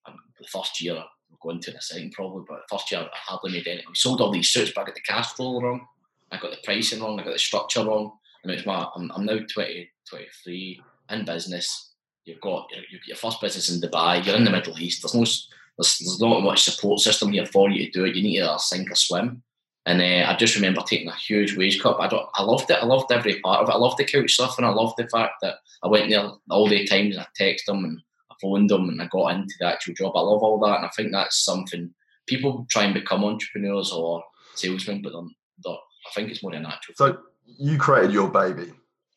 um, 0.06 0.16
the 0.38 0.46
first 0.46 0.80
year 0.80 1.02
we'll 1.30 1.38
go 1.40 1.50
into 1.50 1.72
in 1.72 1.80
second 1.80 2.12
probably, 2.12 2.44
but 2.48 2.56
the 2.56 2.76
first 2.76 2.90
year 2.90 3.00
I 3.00 3.08
hardly 3.12 3.52
made 3.52 3.66
any. 3.66 3.84
We 3.86 3.94
sold 3.94 4.20
all 4.20 4.32
these 4.32 4.50
suits, 4.50 4.72
but 4.74 4.82
I 4.82 4.84
got 4.86 4.94
the 4.94 5.00
cash 5.02 5.32
flow 5.32 5.60
wrong. 5.60 5.86
I 6.30 6.38
got 6.38 6.50
the 6.50 6.58
pricing 6.64 7.00
wrong. 7.00 7.18
I 7.18 7.24
got 7.24 7.32
the 7.32 7.38
structure 7.38 7.84
wrong. 7.84 8.12
And 8.42 8.52
it's 8.52 8.66
my, 8.66 8.86
I'm, 8.94 9.10
I'm 9.14 9.26
now 9.26 9.38
20, 9.52 9.90
23 10.08 10.82
in 11.10 11.24
business. 11.24 11.89
You've 12.24 12.40
got 12.40 12.68
your, 12.70 13.00
your 13.06 13.16
first 13.16 13.40
business 13.40 13.70
in 13.70 13.80
Dubai. 13.80 14.24
You're 14.24 14.36
in 14.36 14.44
the 14.44 14.50
Middle 14.50 14.78
East. 14.78 15.02
There's 15.02 15.14
no, 15.14 15.20
there's, 15.20 15.98
there's 15.98 16.20
not 16.20 16.42
much 16.42 16.62
support 16.62 17.00
system 17.00 17.32
here 17.32 17.46
for 17.46 17.70
you 17.70 17.86
to 17.86 17.90
do 17.90 18.04
it. 18.04 18.14
You 18.14 18.22
need 18.22 18.38
to 18.40 18.58
sink 18.58 18.90
or 18.90 18.94
swim. 18.94 19.42
And 19.86 20.00
uh, 20.02 20.30
I 20.30 20.36
just 20.36 20.54
remember 20.54 20.82
taking 20.82 21.08
a 21.08 21.16
huge 21.16 21.56
wage 21.56 21.80
cut. 21.80 21.98
I 21.98 22.06
don't. 22.06 22.28
I 22.34 22.42
loved 22.42 22.70
it. 22.70 22.78
I 22.82 22.84
loved 22.84 23.10
every 23.10 23.40
part 23.40 23.62
of 23.62 23.68
it. 23.68 23.72
I 23.72 23.78
loved 23.78 23.96
the 23.96 24.04
couch 24.04 24.34
stuff, 24.34 24.58
and 24.58 24.66
I 24.66 24.70
loved 24.70 24.94
the 24.98 25.08
fact 25.08 25.36
that 25.40 25.56
I 25.82 25.88
went 25.88 26.10
there 26.10 26.30
all 26.50 26.68
the 26.68 26.86
times 26.86 27.16
and 27.16 27.24
I 27.24 27.42
texted 27.42 27.64
them 27.66 27.84
and 27.84 27.98
I 28.30 28.34
phoned 28.42 28.68
them 28.68 28.90
and 28.90 29.00
I 29.00 29.06
got 29.06 29.34
into 29.34 29.54
the 29.58 29.66
actual 29.66 29.94
job. 29.94 30.12
I 30.14 30.20
love 30.20 30.42
all 30.42 30.60
that, 30.60 30.76
and 30.76 30.86
I 30.86 30.90
think 30.94 31.12
that's 31.12 31.42
something 31.42 31.94
people 32.26 32.66
try 32.70 32.84
and 32.84 32.94
become 32.94 33.24
entrepreneurs 33.24 33.90
or 33.90 34.22
salesmen, 34.54 35.00
but 35.02 35.12
they're, 35.12 35.22
they're, 35.64 35.72
I 35.72 36.10
think 36.14 36.30
it's 36.30 36.42
more 36.42 36.54
a 36.54 36.60
natural. 36.60 36.94
So 36.96 37.18
you 37.46 37.78
created 37.78 38.12
your 38.12 38.28
baby, 38.28 38.72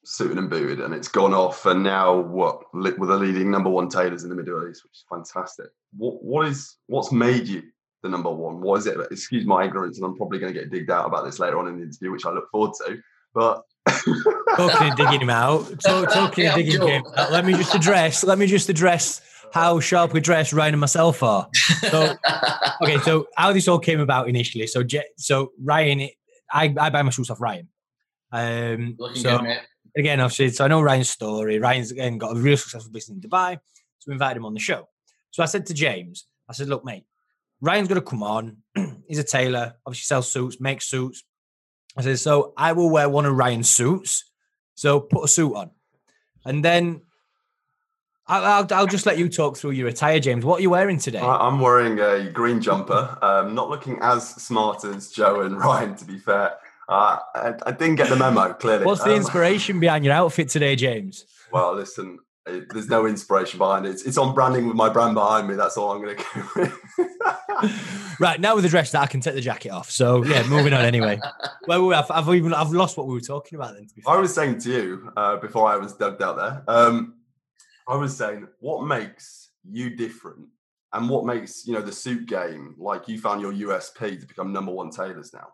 suited 0.05 0.37
and 0.37 0.49
booted, 0.49 0.81
and 0.81 0.93
it's 0.93 1.07
gone 1.07 1.33
off, 1.33 1.65
and 1.65 1.83
now 1.83 2.19
what? 2.19 2.73
With 2.73 2.97
the 2.97 3.17
leading 3.17 3.51
number 3.51 3.69
one 3.69 3.89
tailors 3.89 4.23
in 4.23 4.29
the 4.29 4.35
Middle 4.35 4.67
East, 4.67 4.83
which 4.83 4.93
is 4.93 5.05
fantastic. 5.09 5.67
What 5.97 6.23
what 6.23 6.47
is 6.47 6.77
what's 6.87 7.11
made 7.11 7.47
you 7.47 7.63
the 8.01 8.09
number 8.09 8.29
one? 8.29 8.61
What 8.61 8.79
is 8.79 8.87
it? 8.87 8.97
Excuse 9.11 9.45
my 9.45 9.65
ignorance, 9.65 9.97
and 9.97 10.05
I'm 10.05 10.15
probably 10.15 10.39
going 10.39 10.53
to 10.53 10.59
get 10.59 10.71
digged 10.71 10.91
out 10.91 11.07
about 11.07 11.25
this 11.25 11.39
later 11.39 11.59
on 11.59 11.67
in 11.67 11.77
the 11.77 11.83
interview, 11.83 12.11
which 12.11 12.25
I 12.25 12.31
look 12.31 12.49
forward 12.51 12.73
to. 12.85 12.99
But 13.33 13.63
talking 14.55 14.87
and 14.89 14.97
digging 14.97 15.21
him 15.21 15.29
out, 15.29 15.65
talk, 15.81 16.11
talking 16.11 16.45
and 16.45 16.55
digging 16.55 16.87
him 16.87 17.03
out. 17.17 17.31
Let 17.31 17.45
me 17.45 17.53
just 17.53 17.73
address. 17.73 18.23
Let 18.23 18.37
me 18.37 18.45
just 18.45 18.69
address 18.69 19.21
how 19.53 19.79
sharply 19.79 20.19
dressed 20.19 20.51
Ryan 20.51 20.73
and 20.73 20.81
myself 20.81 21.21
are. 21.21 21.47
So, 21.79 22.15
okay, 22.81 22.97
so 22.99 23.27
how 23.35 23.53
this 23.53 23.67
all 23.67 23.79
came 23.79 23.99
about 23.99 24.27
initially. 24.27 24.65
So, 24.65 24.83
so 25.17 25.51
Ryan, 25.61 26.09
I, 26.51 26.73
I 26.77 26.89
buy 26.89 27.03
my 27.03 27.11
shoes 27.11 27.29
off 27.29 27.39
Ryan. 27.39 27.67
Um, 28.31 28.95
Looking 28.97 29.21
so 29.21 29.37
good, 29.37 29.59
again, 29.97 30.29
said 30.29 30.55
so. 30.55 30.65
I 30.65 30.67
know 30.67 30.81
Ryan's 30.81 31.09
story. 31.09 31.59
Ryan's 31.59 31.91
again 31.91 32.17
got 32.17 32.35
a 32.35 32.39
real 32.39 32.57
successful 32.57 32.91
business 32.91 33.15
in 33.15 33.29
Dubai, 33.29 33.59
so 33.99 34.05
we 34.07 34.13
invited 34.13 34.37
him 34.37 34.45
on 34.45 34.53
the 34.53 34.59
show. 34.59 34.87
So 35.31 35.43
I 35.43 35.45
said 35.47 35.65
to 35.67 35.73
James, 35.73 36.25
I 36.49 36.53
said, 36.53 36.67
"Look, 36.67 36.85
mate, 36.85 37.05
Ryan's 37.63 37.87
going 37.87 38.01
to 38.01 38.05
come 38.05 38.23
on. 38.23 38.57
He's 39.07 39.19
a 39.19 39.23
tailor, 39.23 39.75
obviously 39.85 40.03
sells 40.03 40.29
suits, 40.29 40.59
makes 40.59 40.85
suits. 40.85 41.23
I 41.95 42.01
said, 42.01 42.19
so 42.19 42.53
I 42.57 42.73
will 42.73 42.89
wear 42.89 43.07
one 43.07 43.25
of 43.25 43.35
Ryan's 43.35 43.69
suits. 43.69 44.29
So 44.75 44.99
put 44.99 45.23
a 45.23 45.27
suit 45.29 45.55
on. 45.55 45.71
And 46.45 46.63
then 46.63 47.01
I'll, 48.27 48.43
I'll, 48.43 48.67
I'll, 48.71 48.87
just 48.87 49.05
let 49.05 49.17
you 49.17 49.29
talk 49.29 49.55
through 49.55 49.71
your 49.71 49.87
attire, 49.87 50.19
James. 50.19 50.43
What 50.43 50.59
are 50.59 50.61
you 50.61 50.71
wearing 50.71 50.97
today? 50.97 51.19
I'm 51.19 51.61
wearing 51.61 51.99
a 51.99 52.29
green 52.31 52.59
jumper. 52.59 53.17
Um, 53.21 53.55
not 53.55 53.69
looking 53.69 53.97
as 54.01 54.27
smart 54.27 54.83
as 54.83 55.11
Joe 55.11 55.41
and 55.41 55.57
Ryan, 55.57 55.95
to 55.95 56.05
be 56.05 56.17
fair. 56.17 56.57
Uh, 56.89 57.17
I, 57.33 57.53
I, 57.65 57.71
didn't 57.71 57.95
get 57.95 58.09
the 58.09 58.15
memo, 58.15 58.53
clearly. 58.53 58.85
What's 58.85 59.03
the 59.03 59.11
um, 59.11 59.17
inspiration 59.17 59.79
behind 59.79 60.03
your 60.03 60.13
outfit 60.13 60.49
today, 60.49 60.75
James? 60.75 61.25
Well, 61.51 61.75
listen, 61.75 62.19
it, 62.45 62.71
there's 62.73 62.89
no 62.89 63.05
inspiration 63.05 63.57
behind 63.57 63.85
it. 63.85 63.91
It's, 63.91 64.03
it's, 64.03 64.17
on 64.17 64.33
branding 64.33 64.67
with 64.67 64.75
my 64.75 64.89
brand 64.89 65.13
behind 65.13 65.47
me. 65.47 65.55
That's 65.55 65.77
all 65.77 65.91
I'm 65.91 66.01
going 66.01 66.17
to 66.17 66.23
go 66.23 66.49
with. 66.55 68.19
right 68.19 68.39
now 68.39 68.55
with 68.55 68.63
the 68.63 68.69
dress 68.69 68.91
that 68.91 69.01
I 69.01 69.07
can 69.07 69.21
take 69.21 69.35
the 69.35 69.41
jacket 69.41 69.69
off. 69.69 69.89
So 69.89 70.23
yeah, 70.25 70.45
moving 70.47 70.73
on 70.73 70.83
anyway. 70.83 71.19
well, 71.67 71.93
I've, 71.93 72.11
I've, 72.11 72.27
even 72.35 72.53
I've 72.53 72.71
lost 72.71 72.97
what 72.97 73.07
we 73.07 73.13
were 73.13 73.21
talking 73.21 73.57
about 73.57 73.75
then. 73.75 73.87
I 74.05 74.17
was 74.17 74.33
saying 74.33 74.59
to 74.59 74.69
you 74.69 75.11
uh, 75.15 75.37
before 75.37 75.69
I 75.69 75.77
was 75.77 75.93
dubbed 75.93 76.21
out 76.21 76.35
there. 76.35 76.63
Um, 76.67 77.15
I 77.87 77.95
was 77.95 78.15
saying 78.15 78.47
what 78.59 78.85
makes 78.85 79.51
you 79.69 79.95
different, 79.95 80.47
and 80.91 81.09
what 81.09 81.25
makes 81.25 81.65
you 81.65 81.73
know 81.73 81.81
the 81.81 81.91
suit 81.91 82.25
game 82.27 82.75
like 82.77 83.07
you 83.07 83.19
found 83.19 83.41
your 83.41 83.53
USP 83.53 84.19
to 84.19 84.25
become 84.25 84.51
number 84.51 84.71
one 84.71 84.89
tailors 84.89 85.33
now. 85.33 85.47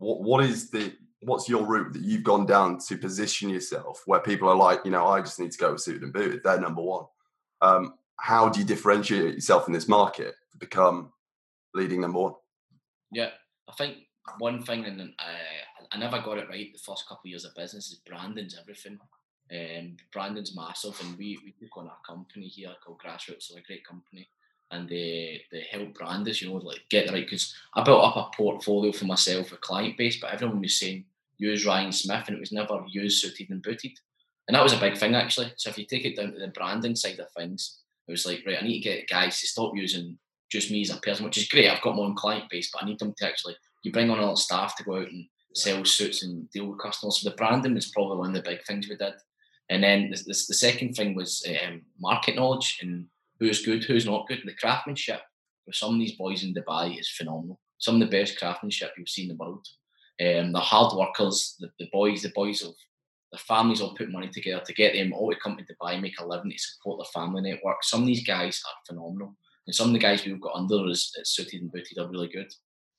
What 0.00 0.22
what 0.22 0.44
is 0.44 0.70
the 0.70 0.92
what's 1.20 1.48
your 1.48 1.64
route 1.66 1.92
that 1.92 2.02
you've 2.02 2.24
gone 2.24 2.46
down 2.46 2.78
to 2.78 2.96
position 2.96 3.50
yourself 3.50 4.02
where 4.06 4.20
people 4.20 4.48
are 4.48 4.56
like, 4.56 4.80
you 4.84 4.90
know, 4.90 5.06
I 5.06 5.20
just 5.20 5.38
need 5.38 5.52
to 5.52 5.58
go 5.58 5.72
with 5.72 5.82
suited 5.82 6.02
and 6.02 6.12
booted. 6.12 6.42
They're 6.42 6.58
number 6.58 6.80
one. 6.80 7.04
Um, 7.60 7.94
how 8.16 8.48
do 8.48 8.58
you 8.58 8.66
differentiate 8.66 9.34
yourself 9.34 9.66
in 9.66 9.74
this 9.74 9.86
market 9.86 10.34
to 10.52 10.58
become 10.58 11.12
leading 11.74 12.00
number 12.00 12.18
one? 12.18 12.34
Yeah, 13.12 13.30
I 13.68 13.72
think 13.74 13.98
one 14.38 14.62
thing, 14.62 14.86
and 14.86 15.12
I, 15.18 15.36
I 15.92 15.98
never 15.98 16.20
got 16.20 16.38
it 16.38 16.48
right 16.48 16.72
the 16.72 16.78
first 16.78 17.06
couple 17.06 17.22
of 17.26 17.30
years 17.30 17.44
of 17.44 17.54
business, 17.54 17.90
is 17.90 18.00
branding's 18.06 18.58
everything. 18.58 18.98
Um, 19.52 19.96
branding's 20.12 20.56
massive, 20.56 20.98
and 21.04 21.18
we, 21.18 21.38
we 21.44 21.52
took 21.52 21.76
on 21.76 21.86
a 21.86 22.06
company 22.06 22.46
here 22.46 22.72
called 22.82 23.00
Grassroots, 23.04 23.42
so 23.42 23.56
a 23.56 23.62
great 23.62 23.86
company 23.86 24.28
and 24.70 24.88
they 24.88 25.42
they 25.50 25.66
help 25.70 25.94
brand 25.94 26.28
us, 26.28 26.40
you 26.40 26.48
know, 26.48 26.56
like 26.56 26.82
get 26.90 27.06
the 27.06 27.12
right. 27.12 27.24
Because 27.24 27.54
I 27.74 27.82
built 27.82 28.04
up 28.04 28.16
a 28.16 28.36
portfolio 28.36 28.92
for 28.92 29.06
myself, 29.06 29.52
a 29.52 29.56
client 29.56 29.96
base, 29.96 30.20
but 30.20 30.32
everyone 30.32 30.60
was 30.60 30.78
saying 30.78 31.04
use 31.38 31.64
Ryan 31.64 31.92
Smith, 31.92 32.24
and 32.26 32.36
it 32.36 32.40
was 32.40 32.52
never 32.52 32.84
used 32.88 33.20
suited 33.20 33.50
and 33.50 33.62
booted, 33.62 33.98
and 34.48 34.54
that 34.54 34.62
was 34.62 34.72
a 34.72 34.80
big 34.80 34.96
thing 34.96 35.14
actually. 35.14 35.52
So 35.56 35.70
if 35.70 35.78
you 35.78 35.86
take 35.86 36.04
it 36.04 36.16
down 36.16 36.32
to 36.32 36.38
the 36.38 36.48
branding 36.48 36.96
side 36.96 37.18
of 37.18 37.30
things, 37.32 37.80
it 38.06 38.10
was 38.10 38.26
like 38.26 38.42
right, 38.46 38.58
I 38.60 38.66
need 38.66 38.82
to 38.82 38.88
get 38.88 39.08
guys 39.08 39.40
to 39.40 39.46
stop 39.46 39.72
using 39.74 40.18
just 40.50 40.70
me 40.70 40.82
as 40.82 40.90
a 40.90 40.96
person, 40.96 41.24
which 41.24 41.38
is 41.38 41.48
great. 41.48 41.70
I've 41.70 41.82
got 41.82 41.96
my 41.96 42.02
own 42.02 42.16
client 42.16 42.50
base, 42.50 42.70
but 42.72 42.82
I 42.82 42.86
need 42.86 42.98
them 42.98 43.14
to 43.18 43.26
actually 43.26 43.56
you 43.82 43.92
bring 43.92 44.10
on 44.10 44.18
a 44.18 44.22
lot 44.22 44.32
of 44.32 44.38
staff 44.38 44.76
to 44.76 44.84
go 44.84 44.96
out 44.96 45.08
and 45.08 45.26
sell 45.54 45.84
suits 45.84 46.22
and 46.22 46.50
deal 46.50 46.66
with 46.66 46.80
customers. 46.80 47.20
So 47.20 47.30
the 47.30 47.36
branding 47.36 47.74
was 47.74 47.90
probably 47.90 48.18
one 48.18 48.28
of 48.28 48.34
the 48.34 48.48
big 48.48 48.62
things 48.64 48.88
we 48.88 48.96
did. 48.96 49.14
And 49.68 49.82
then 49.82 50.10
the, 50.10 50.16
the, 50.16 50.44
the 50.48 50.54
second 50.54 50.94
thing 50.94 51.14
was 51.14 51.46
um, 51.48 51.82
market 51.98 52.36
knowledge 52.36 52.78
and 52.82 53.06
who's 53.40 53.64
good, 53.64 53.82
who's 53.84 54.06
not 54.06 54.28
good. 54.28 54.42
The 54.44 54.54
craftsmanship 54.54 55.20
with 55.66 55.74
some 55.74 55.94
of 55.94 56.00
these 56.00 56.16
boys 56.16 56.44
in 56.44 56.54
Dubai 56.54 56.98
is 56.98 57.08
phenomenal. 57.08 57.58
Some 57.78 57.94
of 57.94 58.00
the 58.00 58.16
best 58.18 58.38
craftsmanship 58.38 58.92
you'll 58.96 59.06
see 59.06 59.22
in 59.22 59.28
the 59.28 59.34
world. 59.36 59.66
Um, 60.20 60.52
they're 60.52 60.62
hard 60.62 60.96
workers. 60.96 61.56
The, 61.58 61.70
the 61.78 61.88
boys, 61.92 62.22
the 62.22 62.32
boys 62.34 62.62
of 62.62 62.74
their 63.32 63.38
families 63.38 63.80
all 63.80 63.94
put 63.94 64.12
money 64.12 64.28
together 64.28 64.62
to 64.66 64.74
get 64.74 64.92
them 64.92 65.12
all 65.12 65.30
to 65.30 65.38
come 65.38 65.56
to 65.56 65.64
Dubai, 65.64 66.00
make 66.00 66.20
a 66.20 66.26
living 66.26 66.50
to 66.50 66.58
support 66.58 66.98
their 66.98 67.22
family 67.22 67.42
network. 67.42 67.82
Some 67.82 68.02
of 68.02 68.06
these 68.06 68.24
guys 68.24 68.62
are 68.66 68.94
phenomenal, 68.94 69.34
and 69.66 69.74
some 69.74 69.88
of 69.88 69.92
the 69.94 69.98
guys 69.98 70.24
we've 70.24 70.40
got 70.40 70.56
under 70.56 70.84
us 70.88 71.14
at 71.18 71.26
Suited 71.26 71.62
and 71.62 71.72
Booted 71.72 71.98
are 71.98 72.10
really 72.10 72.28
good. 72.28 72.52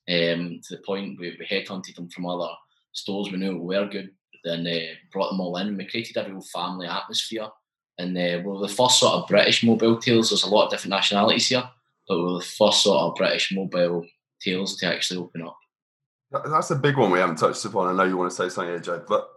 Um, 0.10 0.60
to 0.67 0.75
the 0.75 0.81
point 0.83 1.19
we, 1.19 1.38
we 1.38 1.45
headhunted 1.45 1.95
them 1.95 2.10
from 2.10 2.25
other 2.25 2.51
stores 2.93 3.31
we 3.31 3.38
knew 3.38 3.57
were 3.57 3.88
good, 3.88 4.10
then 4.43 4.65
uh, 4.65 4.95
brought 5.12 5.29
them 5.29 5.39
all 5.39 5.57
in. 5.57 5.67
And 5.67 5.77
we 5.77 5.86
created 5.88 6.17
a 6.17 6.27
real 6.27 6.41
family 6.41 6.88
atmosphere 6.88 7.48
and 8.01 8.17
uh, 8.17 8.41
we 8.43 8.67
the 8.67 8.74
first 8.74 9.00
sort 9.00 9.13
of 9.13 9.27
British 9.27 9.63
mobile 9.63 9.98
tails. 9.98 10.29
There's 10.29 10.43
a 10.43 10.50
lot 10.50 10.65
of 10.65 10.72
different 10.72 10.91
nationalities 10.91 11.50
here, 11.50 11.63
but 12.08 12.17
we 12.17 12.24
are 12.24 12.39
the 12.39 12.46
first 12.46 12.84
sort 12.84 13.01
of 13.01 13.15
British 13.15 13.51
mobile 13.53 14.05
tails 14.41 14.77
to 14.77 14.88
actually 14.88 15.20
open 15.20 15.43
up. 15.43 15.58
That's 16.31 16.72
a 16.72 16.75
big 16.75 16.98
one 16.98 17.12
we 17.12 17.20
haven't 17.20 17.38
touched 17.38 17.65
upon. 17.65 17.88
I 17.88 17.93
know 17.93 18.10
you 18.10 18.17
want 18.17 18.31
to 18.31 18.36
say 18.36 18.50
something, 18.50 18.74
AJ, 18.74 19.05
but 19.08 19.29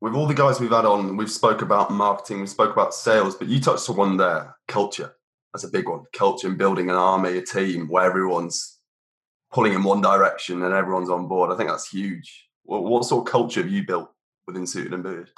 with 0.00 0.14
all 0.14 0.26
the 0.26 0.34
guys 0.34 0.60
we've 0.60 0.70
had 0.70 0.84
on, 0.84 1.16
we've 1.16 1.30
spoke 1.30 1.62
about 1.62 1.90
marketing, 1.90 2.40
we 2.40 2.46
spoke 2.46 2.72
about 2.72 2.94
sales, 2.94 3.34
but 3.34 3.48
you 3.48 3.60
touched 3.60 3.88
on 3.88 3.96
one 3.96 4.16
there, 4.16 4.54
culture. 4.68 5.14
That's 5.52 5.64
a 5.64 5.68
big 5.68 5.88
one. 5.88 6.04
Culture 6.12 6.48
and 6.48 6.58
building 6.58 6.90
an 6.90 6.96
army, 6.96 7.38
a 7.38 7.42
team 7.42 7.88
where 7.88 8.04
everyone's 8.04 8.78
pulling 9.50 9.72
in 9.72 9.82
one 9.82 10.02
direction 10.02 10.62
and 10.62 10.74
everyone's 10.74 11.10
on 11.10 11.26
board. 11.26 11.50
I 11.50 11.56
think 11.56 11.70
that's 11.70 11.88
huge. 11.88 12.48
What, 12.64 13.04
sort 13.04 13.26
of 13.26 13.32
culture 13.32 13.62
have 13.62 13.72
you 13.72 13.86
built 13.86 14.10
within 14.46 14.66
Suited 14.66 14.92
and 14.92 15.02
Booted? 15.02 15.30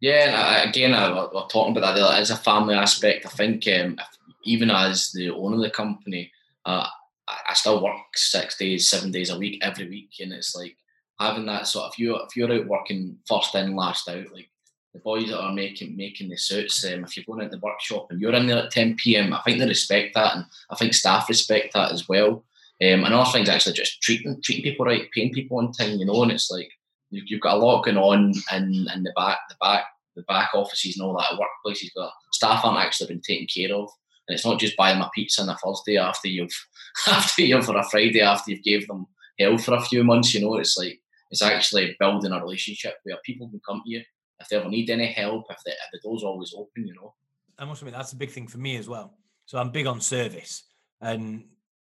Yeah, 0.00 0.60
and 0.60 0.70
again, 0.70 0.94
I, 0.94 1.10
we're 1.12 1.46
talking 1.48 1.76
about 1.76 1.94
that. 1.94 2.00
There 2.00 2.20
is 2.20 2.30
a 2.30 2.36
family 2.36 2.74
aspect. 2.74 3.26
I 3.26 3.28
think 3.28 3.68
um, 3.68 3.98
even 4.44 4.70
as 4.70 5.12
the 5.12 5.30
owner 5.30 5.56
of 5.56 5.62
the 5.62 5.70
company, 5.70 6.32
uh, 6.64 6.86
I 7.28 7.52
still 7.52 7.82
work 7.82 7.96
six 8.16 8.56
days, 8.56 8.88
seven 8.88 9.10
days 9.10 9.30
a 9.30 9.38
week, 9.38 9.60
every 9.62 9.88
week, 9.88 10.10
and 10.20 10.32
it's 10.32 10.56
like 10.56 10.76
having 11.18 11.46
that 11.46 11.66
sort 11.66 11.86
of. 11.86 11.92
If 11.92 11.98
you 11.98 12.16
if 12.16 12.34
you're 12.34 12.52
out 12.52 12.66
working 12.66 13.18
first 13.28 13.54
in, 13.54 13.76
last 13.76 14.08
out, 14.08 14.32
like 14.32 14.48
the 14.94 15.00
boys 15.00 15.28
that 15.28 15.40
are 15.40 15.52
making 15.52 15.96
making 15.96 16.30
the 16.30 16.36
suits, 16.36 16.84
um, 16.86 17.04
if 17.04 17.16
you're 17.16 17.24
going 17.26 17.40
into 17.44 17.56
the 17.56 17.62
workshop 17.62 18.06
and 18.10 18.20
you're 18.20 18.32
in 18.32 18.46
there 18.46 18.64
at 18.64 18.70
10 18.70 18.96
p.m., 18.96 19.34
I 19.34 19.42
think 19.42 19.58
they 19.58 19.66
respect 19.66 20.14
that, 20.14 20.34
and 20.34 20.44
I 20.70 20.76
think 20.76 20.94
staff 20.94 21.28
respect 21.28 21.74
that 21.74 21.92
as 21.92 22.08
well. 22.08 22.44
Um, 22.82 23.04
and 23.04 23.12
other 23.12 23.30
things 23.30 23.50
actually 23.50 23.74
just 23.74 24.00
treating 24.00 24.40
treating 24.42 24.64
people 24.64 24.86
right, 24.86 25.10
paying 25.12 25.32
people 25.32 25.58
on 25.58 25.72
time, 25.72 25.98
you 25.98 26.06
know, 26.06 26.22
and 26.22 26.32
it's 26.32 26.50
like 26.50 26.70
you've 27.10 27.40
got 27.40 27.56
a 27.56 27.58
lot 27.58 27.84
going 27.84 27.96
on 27.96 28.32
in, 28.52 28.86
in 28.94 29.02
the 29.02 29.12
back, 29.16 29.38
the 29.48 29.56
back, 29.60 29.84
the 30.16 30.22
back 30.22 30.50
offices 30.54 30.96
and 30.96 31.06
all 31.06 31.16
that 31.16 31.38
workplaces, 31.38 31.90
but 31.94 32.10
staff 32.32 32.64
aren't 32.64 32.78
actually 32.78 33.08
been 33.08 33.20
taken 33.20 33.46
care 33.46 33.74
of. 33.74 33.88
And 34.28 34.36
it's 34.36 34.44
not 34.44 34.60
just 34.60 34.76
buying 34.76 34.98
them 34.98 35.06
a 35.06 35.10
pizza 35.14 35.42
on 35.42 35.48
a 35.48 35.56
Thursday 35.56 35.96
after 35.96 36.28
you've 36.28 36.54
after 37.08 37.42
you 37.42 37.60
for 37.62 37.76
a 37.76 37.88
Friday 37.88 38.20
after 38.20 38.52
you've 38.52 38.62
gave 38.62 38.86
them 38.86 39.06
hell 39.38 39.58
for 39.58 39.74
a 39.74 39.82
few 39.82 40.04
months. 40.04 40.34
You 40.34 40.42
know, 40.42 40.56
it's 40.56 40.76
like 40.76 41.00
it's 41.30 41.42
actually 41.42 41.96
building 41.98 42.32
a 42.32 42.40
relationship 42.40 42.94
where 43.02 43.16
people 43.24 43.48
can 43.48 43.60
come 43.66 43.82
to 43.84 43.90
you 43.90 44.02
if 44.38 44.48
they 44.48 44.56
ever 44.56 44.68
need 44.68 44.90
any 44.90 45.06
help, 45.12 45.44
if 45.50 45.58
the, 45.64 45.72
if 45.72 45.76
the 45.92 46.00
door's 46.02 46.22
always 46.22 46.54
open. 46.56 46.86
You 46.86 46.94
know, 46.94 47.14
I 47.58 47.64
must 47.64 47.82
admit 47.82 47.94
that's 47.94 48.12
a 48.12 48.16
big 48.16 48.30
thing 48.30 48.46
for 48.46 48.58
me 48.58 48.76
as 48.76 48.88
well. 48.88 49.14
So 49.46 49.58
I'm 49.58 49.70
big 49.70 49.86
on 49.86 50.00
service, 50.00 50.64
and 51.00 51.44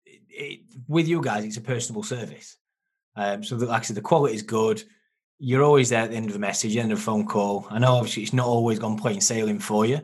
it, 0.06 0.22
it, 0.30 0.60
with 0.88 1.08
you 1.08 1.22
guys, 1.22 1.46
it's 1.46 1.58
a 1.58 1.62
personable 1.62 2.04
service. 2.04 2.58
Um, 3.16 3.44
so, 3.44 3.56
the, 3.58 3.82
said, 3.82 3.96
the 3.96 4.02
quality 4.02 4.36
is 4.36 4.42
good 4.42 4.82
you're 5.44 5.64
always 5.64 5.90
there 5.90 6.04
at 6.04 6.12
the 6.12 6.16
end 6.16 6.28
of 6.28 6.34
the 6.34 6.40
message, 6.40 6.78
end 6.78 6.92
of 6.92 7.00
the 7.00 7.04
phone 7.04 7.26
call. 7.26 7.66
I 7.72 7.80
know 7.80 7.94
obviously 7.94 8.22
it's 8.22 8.32
not 8.32 8.46
always 8.46 8.78
gone 8.78 8.96
plain 8.96 9.20
sailing 9.20 9.58
for 9.58 9.88
you, 9.88 10.02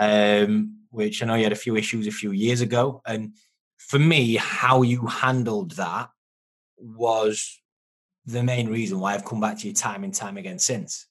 um, 0.00 0.78
which 0.90 1.20
I 1.20 1.26
know 1.26 1.34
you 1.34 1.42
had 1.42 1.52
a 1.52 1.56
few 1.56 1.74
issues 1.74 2.06
a 2.06 2.12
few 2.12 2.30
years 2.30 2.60
ago. 2.60 3.02
And 3.04 3.34
for 3.76 3.98
me, 3.98 4.36
how 4.36 4.82
you 4.82 5.04
handled 5.06 5.72
that 5.72 6.10
was 6.78 7.60
the 8.24 8.44
main 8.44 8.68
reason 8.68 9.00
why 9.00 9.14
I've 9.14 9.24
come 9.24 9.40
back 9.40 9.58
to 9.58 9.66
you 9.66 9.74
time 9.74 10.04
and 10.04 10.14
time 10.14 10.36
again 10.36 10.60
since. 10.60 11.08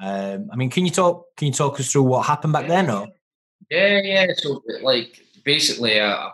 Um, 0.00 0.48
I 0.50 0.56
mean, 0.56 0.70
can 0.70 0.86
you 0.86 0.90
talk? 0.90 1.36
Can 1.36 1.48
you 1.48 1.52
talk 1.52 1.78
us 1.78 1.92
through 1.92 2.04
what 2.04 2.24
happened 2.24 2.54
back 2.54 2.66
then? 2.66 2.88
Or 2.88 3.08
yeah, 3.70 4.00
yeah. 4.02 4.26
So 4.36 4.62
like 4.80 5.20
basically, 5.44 6.00
uh, 6.00 6.30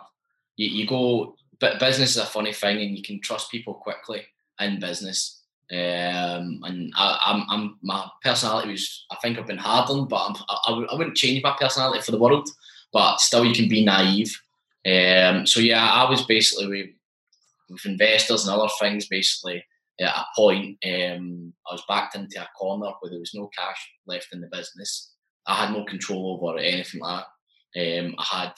you, 0.55 0.67
you 0.67 0.87
go. 0.87 1.35
But 1.59 1.79
business 1.79 2.11
is 2.11 2.17
a 2.17 2.25
funny 2.25 2.53
thing, 2.53 2.81
and 2.81 2.97
you 2.97 3.03
can 3.03 3.19
trust 3.21 3.51
people 3.51 3.73
quickly 3.73 4.23
in 4.59 4.79
business. 4.79 5.42
Um, 5.71 6.61
and 6.63 6.93
I, 6.95 7.19
I'm, 7.25 7.45
I'm, 7.49 7.77
my 7.81 8.07
personality 8.23 8.71
was, 8.71 9.05
I 9.11 9.15
think 9.21 9.37
I've 9.37 9.47
been 9.47 9.57
hardened, 9.57 10.09
but 10.09 10.17
I'm, 10.17 10.35
I, 10.49 10.85
I 10.91 10.95
wouldn't 10.95 11.17
change 11.17 11.41
my 11.41 11.55
personality 11.59 12.01
for 12.01 12.11
the 12.11 12.19
world. 12.19 12.47
But 12.91 13.19
still, 13.21 13.45
you 13.45 13.55
can 13.55 13.69
be 13.69 13.83
naive. 13.83 14.39
Um, 14.85 15.47
so 15.47 15.59
yeah, 15.59 15.83
I 15.83 16.09
was 16.09 16.23
basically 16.25 16.67
with, 16.67 16.89
with 17.69 17.85
investors 17.85 18.45
and 18.45 18.55
other 18.55 18.69
things. 18.79 19.07
Basically, 19.07 19.63
at 19.99 20.15
a 20.15 20.25
point, 20.35 20.77
um, 20.85 21.53
I 21.69 21.73
was 21.73 21.83
backed 21.87 22.15
into 22.15 22.41
a 22.41 22.47
corner 22.57 22.91
where 22.99 23.09
there 23.09 23.19
was 23.19 23.33
no 23.33 23.49
cash 23.57 23.89
left 24.05 24.27
in 24.31 24.41
the 24.41 24.47
business. 24.47 25.11
I 25.47 25.65
had 25.65 25.73
no 25.73 25.83
control 25.85 26.39
over 26.39 26.59
anything 26.59 27.01
like 27.01 27.25
that. 27.75 28.05
Um, 28.05 28.15
I 28.19 28.41
had 28.41 28.53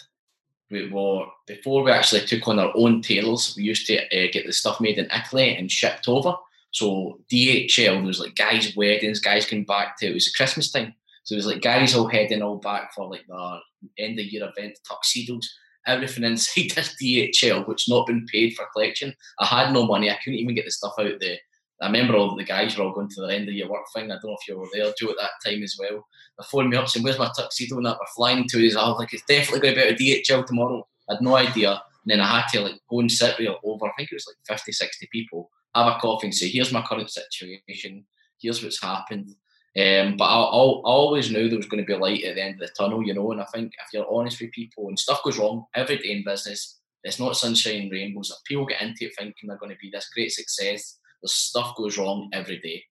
we 0.71 0.89
were 0.89 1.25
before 1.47 1.83
we 1.83 1.91
actually 1.91 2.25
took 2.25 2.47
on 2.47 2.59
our 2.59 2.71
own 2.75 3.01
tailors. 3.01 3.55
We 3.55 3.63
used 3.63 3.87
to 3.87 4.03
uh, 4.05 4.31
get 4.31 4.45
the 4.45 4.53
stuff 4.53 4.81
made 4.81 4.97
in 4.97 5.09
Italy 5.15 5.55
and 5.55 5.71
shipped 5.71 6.07
over. 6.07 6.35
So 6.75 7.21
DHL, 7.31 7.75
there 7.75 8.03
was 8.03 8.19
like 8.19 8.35
guys' 8.35 8.75
weddings, 8.75 9.21
guys 9.21 9.45
came 9.45 9.63
back 9.63 9.97
to 9.97 10.07
it 10.07 10.13
was 10.13 10.27
Christmas 10.35 10.69
time. 10.69 10.93
So 11.23 11.33
it 11.33 11.37
was 11.37 11.45
like 11.45 11.61
guys 11.61 11.95
all 11.95 12.09
heading 12.09 12.41
all 12.41 12.57
back 12.57 12.93
for 12.93 13.09
like 13.09 13.25
the 13.29 13.59
end 13.97 14.19
of 14.19 14.25
year 14.25 14.51
event, 14.53 14.77
tuxedos, 14.85 15.55
everything 15.87 16.23
inside 16.25 16.71
this 16.71 16.93
DHL, 17.01 17.65
which 17.65 17.87
not 17.87 18.07
been 18.07 18.25
paid 18.25 18.55
for 18.55 18.67
collection. 18.73 19.13
I 19.39 19.45
had 19.45 19.71
no 19.71 19.87
money. 19.87 20.11
I 20.11 20.17
couldn't 20.21 20.39
even 20.39 20.53
get 20.53 20.65
the 20.65 20.71
stuff 20.71 20.95
out 20.99 21.13
there. 21.21 21.37
I 21.81 21.85
remember 21.85 22.17
all 22.17 22.35
the 22.35 22.43
guys 22.43 22.77
were 22.77 22.83
all 22.83 22.93
going 22.93 23.07
to 23.07 23.21
the 23.21 23.33
end 23.33 23.47
of 23.47 23.55
your 23.55 23.69
work 23.69 23.85
thing. 23.95 24.11
I 24.11 24.15
don't 24.15 24.25
know 24.25 24.37
if 24.37 24.45
you 24.45 24.59
were 24.59 24.67
there, 24.73 24.93
Joe, 24.99 25.11
at 25.11 25.15
that 25.17 25.49
time 25.49 25.63
as 25.63 25.77
well. 25.79 26.05
They 26.37 26.45
phoned 26.51 26.71
me 26.71 26.75
up 26.75 26.89
saying, 26.89 27.05
Where's 27.05 27.17
my 27.17 27.31
tuxedo? 27.37 27.77
And 27.77 27.85
that 27.85 27.97
we're 28.01 28.05
flying 28.17 28.49
to 28.49 28.57
his. 28.59 28.75
I 28.75 28.85
was 28.89 28.99
like, 28.99 29.13
It's 29.13 29.23
definitely 29.23 29.61
going 29.61 29.75
to 29.75 29.95
be 29.95 30.13
out 30.13 30.19
of 30.19 30.41
DHL 30.41 30.45
tomorrow. 30.45 30.85
I 31.09 31.13
had 31.13 31.21
no 31.21 31.37
idea. 31.37 31.71
And 31.71 32.11
then 32.11 32.19
I 32.19 32.41
had 32.41 32.47
to 32.49 32.61
like 32.61 32.81
go 32.89 32.99
and 32.99 33.09
sit 33.09 33.39
with 33.39 33.47
over, 33.63 33.85
I 33.85 33.91
think 33.95 34.11
it 34.11 34.15
was 34.15 34.27
like 34.27 34.57
50, 34.57 34.73
60 34.73 35.07
people, 35.09 35.49
have 35.75 35.95
a 35.95 35.99
coffee 35.99 36.27
and 36.27 36.35
say, 36.35 36.47
Here's 36.47 36.71
my 36.71 36.81
current 36.81 37.09
situation. 37.09 38.05
Here's 38.41 38.63
what's 38.63 38.81
happened. 38.81 39.29
Um, 39.77 40.15
but 40.15 40.25
I, 40.25 40.37
I, 40.37 40.39
I, 40.39 40.93
always 40.93 41.29
knew 41.29 41.49
there 41.49 41.57
was 41.57 41.67
going 41.67 41.83
to 41.83 41.87
be 41.87 41.99
light 41.99 42.23
at 42.23 42.35
the 42.35 42.43
end 42.43 42.61
of 42.61 42.61
the 42.61 42.73
tunnel, 42.77 43.03
you 43.03 43.13
know. 43.13 43.31
And 43.33 43.41
I 43.41 43.45
think 43.53 43.73
if 43.73 43.93
you're 43.93 44.09
honest 44.09 44.39
with 44.39 44.51
people 44.51 44.87
and 44.87 44.97
stuff 44.97 45.21
goes 45.23 45.37
wrong 45.37 45.65
every 45.75 45.97
day 45.97 46.11
in 46.11 46.23
business, 46.23 46.79
it's 47.03 47.19
not 47.19 47.35
sunshine 47.35 47.81
and 47.81 47.91
rainbows. 47.91 48.31
If 48.31 48.43
people 48.45 48.65
get 48.65 48.81
into 48.81 49.05
it 49.05 49.11
thinking 49.17 49.49
they're 49.49 49.57
going 49.57 49.73
to 49.73 49.77
be 49.81 49.89
this 49.91 50.09
great 50.13 50.31
success, 50.31 50.97
the 51.21 51.27
stuff 51.27 51.75
goes 51.75 51.97
wrong 51.97 52.29
every 52.31 52.59
day. 52.59 52.83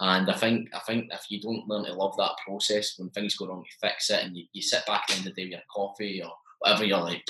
And 0.00 0.30
I 0.30 0.34
think 0.34 0.70
I 0.74 0.78
think 0.78 1.10
if 1.12 1.26
you 1.28 1.42
don't 1.42 1.68
learn 1.68 1.84
to 1.84 1.92
love 1.92 2.16
that 2.16 2.38
process, 2.46 2.94
when 2.96 3.10
things 3.10 3.36
go 3.36 3.46
wrong, 3.46 3.62
you 3.62 3.88
fix 3.88 4.08
it 4.08 4.24
and 4.24 4.34
you, 4.34 4.44
you 4.54 4.62
sit 4.62 4.86
back 4.86 5.02
at 5.02 5.08
the 5.08 5.14
end 5.18 5.26
of 5.28 5.34
the 5.34 5.42
day 5.42 5.44
with 5.44 5.52
your 5.52 5.60
coffee 5.70 6.22
or 6.24 6.32
whatever, 6.60 6.84
you're 6.86 7.00
like, 7.00 7.22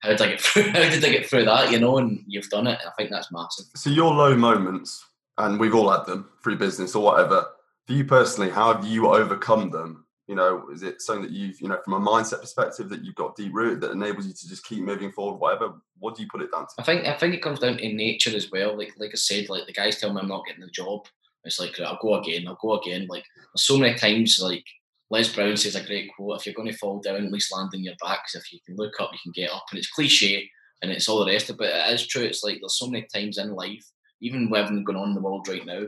how 0.00 0.10
did 0.10 0.20
I 0.22 0.28
get 0.30 0.40
through? 0.42 0.62
How 0.70 0.90
did 0.90 1.04
I 1.04 1.10
get 1.10 1.26
through 1.26 1.44
that? 1.46 1.70
You 1.70 1.80
know, 1.80 1.98
and 1.98 2.22
you've 2.26 2.48
done 2.48 2.66
it. 2.66 2.78
I 2.86 2.90
think 2.96 3.10
that's 3.10 3.32
massive. 3.32 3.66
So 3.74 3.90
your 3.90 4.12
low 4.12 4.36
moments, 4.36 5.04
and 5.36 5.58
we've 5.58 5.74
all 5.74 5.90
had 5.90 6.06
them 6.06 6.28
through 6.42 6.58
business 6.58 6.94
or 6.94 7.04
whatever 7.04 7.46
for 7.88 7.94
you 7.94 8.04
personally, 8.04 8.50
how 8.50 8.72
have 8.74 8.86
you 8.86 9.08
overcome 9.08 9.70
them? 9.70 10.04
You 10.26 10.34
know, 10.34 10.68
is 10.70 10.82
it 10.82 11.00
something 11.00 11.22
that 11.22 11.32
you've, 11.32 11.58
you 11.58 11.68
know, 11.68 11.78
from 11.82 11.94
a 11.94 12.00
mindset 12.00 12.42
perspective 12.42 12.90
that 12.90 13.02
you've 13.02 13.14
got 13.14 13.34
deep 13.34 13.50
rooted 13.54 13.80
that 13.80 13.92
enables 13.92 14.26
you 14.26 14.34
to 14.34 14.48
just 14.48 14.66
keep 14.66 14.84
moving 14.84 15.10
forward, 15.10 15.38
whatever? 15.38 15.72
What 15.98 16.14
do 16.14 16.22
you 16.22 16.28
put 16.30 16.42
it 16.42 16.52
down 16.52 16.66
to? 16.66 16.72
I 16.76 16.82
think 16.82 17.06
I 17.06 17.14
think 17.14 17.34
it 17.34 17.42
comes 17.42 17.60
down 17.60 17.78
to 17.78 17.92
nature 17.92 18.36
as 18.36 18.50
well. 18.50 18.76
Like 18.76 18.92
like 18.98 19.12
I 19.12 19.16
said, 19.16 19.48
like 19.48 19.66
the 19.66 19.72
guys 19.72 19.98
tell 19.98 20.12
me 20.12 20.20
I'm 20.20 20.28
not 20.28 20.44
getting 20.46 20.60
the 20.60 20.70
job. 20.70 21.06
It's 21.44 21.58
like 21.58 21.80
I'll 21.80 21.98
go 22.02 22.16
again, 22.16 22.46
I'll 22.46 22.58
go 22.60 22.78
again. 22.78 23.06
Like 23.08 23.24
so 23.56 23.78
many 23.78 23.94
times, 23.94 24.38
like 24.38 24.66
Les 25.10 25.34
Brown 25.34 25.56
says 25.56 25.74
a 25.74 25.84
great 25.84 26.10
quote: 26.14 26.38
"If 26.38 26.46
you're 26.46 26.54
going 26.54 26.70
to 26.70 26.76
fall 26.76 27.00
down, 27.00 27.24
at 27.24 27.32
least 27.32 27.54
land 27.54 27.70
on 27.74 27.82
your 27.82 27.94
back. 28.02 28.20
Because 28.24 28.44
if 28.44 28.52
you 28.52 28.60
can 28.66 28.76
look 28.76 28.94
up, 29.00 29.10
you 29.12 29.18
can 29.22 29.32
get 29.32 29.50
up." 29.50 29.64
And 29.70 29.78
it's 29.78 29.90
cliche, 29.90 30.50
and 30.82 30.90
it's 30.90 31.08
all 31.08 31.24
the 31.24 31.32
rest 31.32 31.50
of 31.50 31.54
it. 31.54 31.58
but 31.58 31.68
It 31.68 31.94
is 31.94 32.06
true. 32.06 32.24
It's 32.24 32.44
like 32.44 32.58
there's 32.60 32.78
so 32.78 32.88
many 32.88 33.06
times 33.12 33.38
in 33.38 33.54
life, 33.54 33.84
even 34.20 34.50
with 34.50 34.60
everything 34.60 34.84
going 34.84 34.98
on 34.98 35.10
in 35.10 35.14
the 35.14 35.22
world 35.22 35.48
right 35.48 35.64
now, 35.64 35.86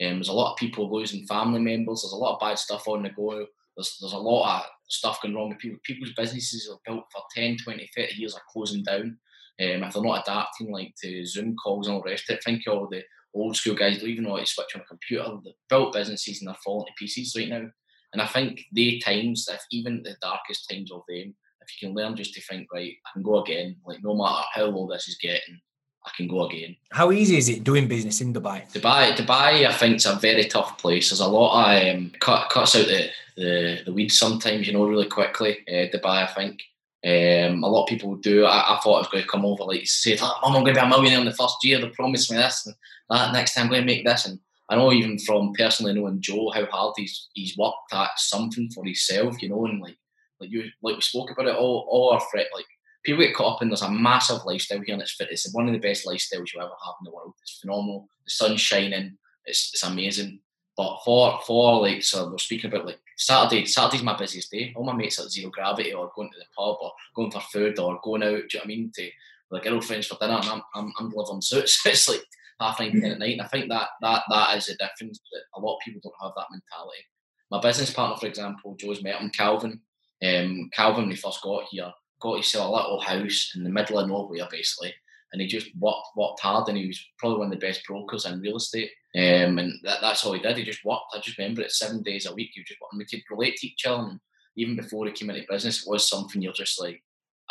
um, 0.00 0.14
there's 0.16 0.28
a 0.28 0.32
lot 0.32 0.52
of 0.52 0.58
people 0.58 0.90
losing 0.90 1.26
family 1.26 1.60
members. 1.60 2.02
There's 2.02 2.12
a 2.12 2.16
lot 2.16 2.34
of 2.34 2.40
bad 2.40 2.58
stuff 2.58 2.88
on 2.88 3.02
the 3.02 3.10
go. 3.10 3.46
There's, 3.76 3.96
there's 4.00 4.12
a 4.12 4.18
lot 4.18 4.62
of 4.62 4.70
stuff 4.88 5.20
going 5.22 5.34
wrong 5.34 5.50
with 5.50 5.58
people. 5.58 5.78
People's 5.84 6.12
businesses 6.16 6.68
are 6.70 6.78
built 6.86 7.04
for 7.12 7.22
10, 7.34 7.58
20, 7.62 7.90
30 7.96 8.14
years 8.14 8.34
are 8.34 8.42
closing 8.52 8.82
down. 8.82 9.18
Um, 9.60 9.82
if 9.84 9.92
they're 9.92 10.02
not 10.02 10.22
adapting 10.22 10.72
like 10.72 10.94
to 11.02 11.24
Zoom 11.26 11.54
calls 11.56 11.86
and 11.86 11.94
all 11.94 12.02
the 12.02 12.10
rest 12.10 12.28
of 12.28 12.36
it, 12.36 12.44
think 12.44 12.62
of 12.66 12.74
all 12.74 12.88
the 12.90 13.02
old 13.34 13.56
school 13.56 13.74
guys 13.74 13.98
don't 13.98 14.08
even 14.08 14.24
know 14.24 14.36
how 14.36 14.40
to 14.40 14.46
switch 14.46 14.74
on 14.74 14.80
a 14.80 14.84
computer. 14.84 15.24
They've 15.44 15.54
built 15.68 15.92
businesses 15.92 16.40
and 16.40 16.48
they're 16.48 16.56
falling 16.64 16.86
to 16.86 16.92
pieces 16.98 17.34
right 17.36 17.48
now. 17.48 17.66
And 18.12 18.20
I 18.20 18.26
think 18.26 18.64
the 18.72 19.00
times, 19.00 19.48
if 19.50 19.62
even 19.70 20.02
the 20.02 20.16
darkest 20.20 20.68
times 20.68 20.92
of 20.92 21.02
them, 21.08 21.34
if 21.62 21.82
you 21.82 21.88
can 21.88 21.96
learn 21.96 22.16
just 22.16 22.34
to 22.34 22.42
think, 22.42 22.72
right, 22.72 22.94
I 23.06 23.10
can 23.12 23.22
go 23.22 23.42
again, 23.42 23.76
like 23.86 24.02
no 24.02 24.14
matter 24.14 24.44
how 24.52 24.64
low 24.64 24.88
this 24.90 25.08
is 25.08 25.18
getting, 25.20 25.60
I 26.04 26.10
can 26.16 26.26
go 26.26 26.46
again. 26.46 26.76
How 26.90 27.12
easy 27.12 27.36
is 27.36 27.48
it 27.48 27.64
doing 27.64 27.86
business 27.86 28.20
in 28.20 28.34
Dubai? 28.34 28.70
Dubai, 28.72 29.12
Dubai, 29.12 29.66
I 29.66 29.72
think 29.72 29.96
it's 29.96 30.06
a 30.06 30.16
very 30.16 30.44
tough 30.44 30.78
place. 30.78 31.10
There's 31.10 31.20
a 31.20 31.28
lot 31.28 31.78
of 31.78 31.94
um, 31.94 32.12
cut, 32.18 32.50
cuts 32.50 32.76
out 32.76 32.86
the, 32.86 33.08
the 33.36 33.82
the 33.86 33.92
weeds 33.92 34.18
sometimes, 34.18 34.66
you 34.66 34.72
know, 34.72 34.86
really 34.86 35.08
quickly. 35.08 35.58
Uh, 35.68 35.86
Dubai, 35.94 36.28
I 36.28 36.32
think. 36.34 36.62
Um, 37.04 37.64
a 37.64 37.68
lot 37.68 37.82
of 37.82 37.88
people 37.88 38.14
do. 38.14 38.44
I, 38.44 38.76
I, 38.76 38.80
thought 38.80 38.94
I 38.94 38.98
was 38.98 39.08
going 39.08 39.24
to 39.24 39.28
come 39.28 39.44
over, 39.44 39.64
like 39.64 39.84
say, 39.86 40.16
"Mom, 40.20 40.36
I'm 40.44 40.62
going 40.62 40.66
to 40.66 40.80
be 40.80 40.86
a 40.86 40.88
millionaire 40.88 41.18
in 41.18 41.24
the 41.24 41.32
first 41.32 41.56
year." 41.64 41.80
They 41.80 41.88
promised 41.88 42.30
me 42.30 42.36
this 42.36 42.64
and 42.64 42.76
that. 43.10 43.32
Next 43.32 43.54
time, 43.54 43.64
I'm 43.64 43.70
going 43.70 43.82
to 43.82 43.86
make 43.86 44.04
this. 44.04 44.24
And 44.24 44.38
I 44.72 44.76
know 44.76 44.90
even 44.90 45.18
from 45.18 45.52
personally 45.52 45.92
knowing 45.92 46.22
Joe 46.22 46.50
how 46.54 46.64
hard 46.64 46.94
he's 46.96 47.28
he's 47.34 47.58
worked 47.58 47.92
at 47.92 48.10
something 48.16 48.70
for 48.70 48.84
himself, 48.84 49.42
you 49.42 49.50
know, 49.50 49.66
and 49.66 49.82
like 49.82 49.98
like 50.40 50.50
you 50.50 50.64
like 50.82 50.94
we 50.94 51.00
spoke 51.02 51.30
about 51.30 51.46
it 51.46 51.54
all 51.54 51.86
all 51.90 52.10
our 52.10 52.20
fret 52.30 52.46
like 52.54 52.64
people 53.04 53.22
get 53.22 53.34
caught 53.34 53.56
up 53.56 53.62
in 53.62 53.68
there's 53.68 53.82
a 53.82 53.90
massive 53.90 54.44
lifestyle 54.46 54.80
here 54.80 54.94
and 54.94 55.02
it's. 55.02 55.14
It's 55.20 55.52
one 55.52 55.66
of 55.66 55.74
the 55.74 55.78
best 55.78 56.06
lifestyles 56.06 56.54
you 56.54 56.60
ever 56.60 56.70
have 56.84 56.94
in 57.00 57.04
the 57.04 57.10
world. 57.10 57.34
It's 57.42 57.58
phenomenal. 57.60 58.08
The 58.24 58.30
sun's 58.30 58.62
shining. 58.62 59.18
It's 59.44 59.72
it's 59.74 59.82
amazing. 59.82 60.40
But 60.74 61.00
for 61.04 61.38
for 61.46 61.82
like 61.82 62.02
so 62.02 62.30
we're 62.30 62.38
speaking 62.38 62.72
about 62.72 62.86
like 62.86 63.00
Saturday. 63.18 63.66
Saturday's 63.66 64.02
my 64.02 64.16
busiest 64.16 64.50
day. 64.50 64.72
All 64.74 64.84
my 64.84 64.94
mates 64.94 65.20
at 65.20 65.30
zero 65.30 65.50
gravity 65.50 65.92
or 65.92 66.12
going 66.16 66.30
to 66.32 66.38
the 66.38 66.46
pub 66.56 66.78
or 66.80 66.92
going 67.14 67.30
for 67.30 67.40
food 67.40 67.78
or 67.78 68.00
going 68.02 68.22
out. 68.22 68.28
Do 68.28 68.34
you 68.34 68.40
know 68.40 68.60
what 68.60 68.64
I 68.64 68.68
mean? 68.68 68.92
To 68.94 69.10
like 69.50 69.64
girlfriends 69.64 70.06
for 70.06 70.16
dinner 70.18 70.40
and 70.40 70.62
I'm 70.74 70.92
I'm, 70.98 71.12
I'm 71.30 71.42
suits. 71.42 71.82
it's 71.86 72.08
like 72.08 72.24
half 72.62 72.80
nine 72.80 73.00
ten 73.00 73.12
at 73.12 73.18
night. 73.18 73.32
And 73.32 73.42
I 73.42 73.48
think 73.48 73.68
that 73.68 73.88
that 74.00 74.22
that 74.30 74.56
is 74.56 74.66
the 74.66 74.74
difference. 74.74 75.20
That 75.32 75.42
a 75.54 75.60
lot 75.60 75.76
of 75.76 75.80
people 75.84 76.00
don't 76.02 76.14
have 76.22 76.32
that 76.36 76.46
mentality. 76.50 77.04
My 77.50 77.60
business 77.60 77.92
partner, 77.92 78.16
for 78.16 78.26
example, 78.26 78.76
Joe's 78.78 79.02
met 79.02 79.20
him, 79.20 79.30
Calvin. 79.30 79.80
Um, 80.24 80.70
Calvin, 80.72 81.02
when 81.02 81.10
he 81.10 81.16
first 81.16 81.42
got 81.42 81.64
here, 81.70 81.92
got 82.20 82.44
sell 82.44 82.70
a 82.70 82.76
little 82.76 83.00
house 83.00 83.52
in 83.56 83.64
the 83.64 83.70
middle 83.70 83.98
of 83.98 84.08
nowhere, 84.08 84.48
basically. 84.50 84.94
And 85.32 85.40
he 85.40 85.48
just 85.48 85.68
worked, 85.78 86.08
worked 86.16 86.40
hard, 86.40 86.68
and 86.68 86.78
he 86.78 86.86
was 86.86 87.04
probably 87.18 87.38
one 87.38 87.52
of 87.52 87.58
the 87.58 87.66
best 87.66 87.82
brokers 87.86 88.26
in 88.26 88.40
real 88.40 88.56
estate. 88.56 88.90
Um, 89.14 89.58
and 89.58 89.72
that, 89.82 89.98
that's 90.00 90.24
all 90.24 90.34
he 90.34 90.40
did. 90.40 90.56
He 90.56 90.64
just 90.64 90.84
worked. 90.84 91.14
I 91.14 91.20
just 91.20 91.38
remember 91.38 91.62
it 91.62 91.72
seven 91.72 92.02
days 92.02 92.26
a 92.26 92.34
week. 92.34 92.50
He 92.52 92.62
just 92.62 92.80
worked. 92.80 92.92
And 92.92 92.98
we 92.98 93.06
could 93.06 93.22
relate 93.30 93.56
to 93.56 93.66
each 93.66 93.86
other. 93.86 94.10
And 94.10 94.20
even 94.56 94.76
before 94.76 95.06
he 95.06 95.12
came 95.12 95.30
into 95.30 95.44
business, 95.48 95.86
it 95.86 95.90
was 95.90 96.08
something 96.08 96.42
you're 96.42 96.52
just 96.52 96.80
like, 96.80 97.02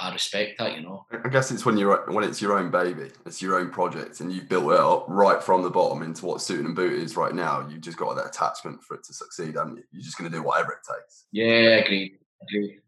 I 0.01 0.11
respect 0.11 0.57
that, 0.57 0.75
you 0.75 0.81
know. 0.81 1.05
I 1.23 1.29
guess 1.29 1.51
it's 1.51 1.63
when 1.63 1.77
you're 1.77 2.11
when 2.11 2.23
it's 2.23 2.41
your 2.41 2.57
own 2.57 2.71
baby, 2.71 3.11
it's 3.25 3.39
your 3.39 3.59
own 3.59 3.69
project, 3.69 4.19
and 4.19 4.33
you've 4.33 4.49
built 4.49 4.71
it 4.71 4.79
up 4.79 5.05
right 5.07 5.41
from 5.41 5.61
the 5.61 5.69
bottom 5.69 6.01
into 6.01 6.25
what 6.25 6.41
suit 6.41 6.65
and 6.65 6.75
boot 6.75 6.93
is 6.93 7.15
right 7.15 7.35
now. 7.35 7.67
You've 7.69 7.81
just 7.81 7.97
got 7.97 8.15
that 8.15 8.25
attachment 8.25 8.83
for 8.83 8.95
it 8.95 9.03
to 9.03 9.13
succeed, 9.13 9.55
haven't 9.55 9.77
you? 9.77 9.83
You're 9.91 10.01
just 10.01 10.17
going 10.17 10.29
to 10.29 10.35
do 10.35 10.41
whatever 10.41 10.71
it 10.71 10.79
takes. 10.91 11.25
Yeah, 11.31 11.77
agreed. 11.77 12.17
Agreed. 12.41 12.79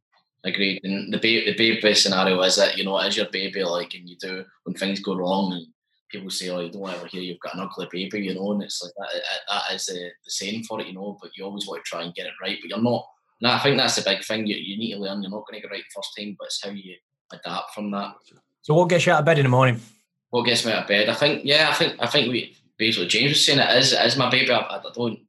Agreed. 0.43 0.79
And 0.83 1.13
the 1.13 1.19
baby, 1.19 1.51
the 1.51 1.55
baby 1.55 1.93
scenario 1.93 2.41
is 2.41 2.55
that 2.55 2.77
you 2.77 2.83
know, 2.83 2.97
as 2.97 3.15
your 3.15 3.29
baby, 3.29 3.63
like, 3.63 3.93
and 3.93 4.09
you 4.09 4.15
do 4.19 4.43
when 4.63 4.75
things 4.75 4.99
go 4.99 5.15
wrong, 5.15 5.53
and 5.53 5.67
people 6.09 6.31
say, 6.31 6.49
"Oh, 6.49 6.61
you 6.61 6.71
don't 6.71 6.89
ever 6.89 7.05
hear 7.05 7.21
you've 7.21 7.39
got 7.41 7.53
an 7.53 7.61
ugly 7.61 7.87
baby," 7.91 8.25
you 8.25 8.33
know, 8.33 8.53
and 8.53 8.63
it's 8.63 8.81
like 8.81 8.93
that. 8.97 9.21
That 9.49 9.75
is 9.75 9.85
the, 9.85 9.93
the 9.93 10.31
saying 10.31 10.63
for 10.63 10.81
it, 10.81 10.87
you 10.87 10.93
know. 10.93 11.15
But 11.21 11.29
you 11.37 11.45
always 11.45 11.67
want 11.67 11.85
to 11.85 11.89
try 11.89 12.01
and 12.01 12.15
get 12.15 12.25
it 12.25 12.33
right, 12.41 12.57
but 12.59 12.69
you're 12.69 12.81
not. 12.81 13.05
And 13.43 13.51
I 13.51 13.59
think 13.59 13.77
that's 13.77 13.97
the 13.97 14.09
big 14.09 14.23
thing. 14.23 14.47
You, 14.47 14.55
you 14.55 14.77
need 14.77 14.93
to 14.93 14.99
learn. 14.99 15.21
You're 15.21 15.31
not 15.31 15.45
going 15.45 15.61
to 15.61 15.67
get 15.67 15.71
right 15.71 15.83
the 15.83 15.93
first 15.93 16.13
time, 16.17 16.35
but 16.39 16.45
it's 16.45 16.63
how 16.63 16.71
you 16.71 16.95
adapt 17.31 17.73
from 17.73 17.91
that. 17.91 18.13
So, 18.61 18.73
what 18.73 18.87
gets 18.89 19.05
you 19.05 19.11
out 19.11 19.19
of 19.19 19.25
bed 19.25 19.37
in 19.37 19.43
the 19.43 19.49
morning? 19.49 19.81
What 20.29 20.45
gets 20.45 20.65
me 20.65 20.71
out 20.71 20.83
of 20.83 20.87
bed? 20.87 21.09
I 21.09 21.13
think, 21.13 21.41
yeah, 21.43 21.69
I 21.69 21.73
think, 21.73 21.95
I 21.99 22.07
think 22.07 22.31
we 22.31 22.55
basically 22.77 23.07
James 23.07 23.31
was 23.31 23.45
saying 23.45 23.59
it 23.59 23.77
is, 23.77 23.93
it 23.93 24.05
is 24.05 24.17
my 24.17 24.29
baby. 24.29 24.51
I, 24.51 24.59
I 24.59 24.81
don't 24.95 25.19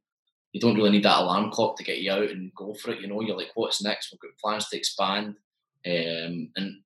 you 0.55 0.61
don't 0.61 0.75
really 0.77 0.91
need 0.91 1.03
that 1.03 1.19
alarm 1.19 1.51
clock 1.51 1.75
to 1.75 1.83
get 1.83 1.99
you 1.99 2.13
out 2.13 2.29
and 2.29 2.49
go 2.55 2.73
for 2.75 2.91
it. 2.91 3.01
You 3.01 3.07
know, 3.07 3.19
you're 3.19 3.35
like, 3.35 3.51
what's 3.55 3.83
next? 3.83 4.09
We've 4.09 4.21
got 4.21 4.39
plans 4.41 4.69
to 4.69 4.77
expand. 4.77 5.35
Um, 5.85 6.49
and 6.55 6.77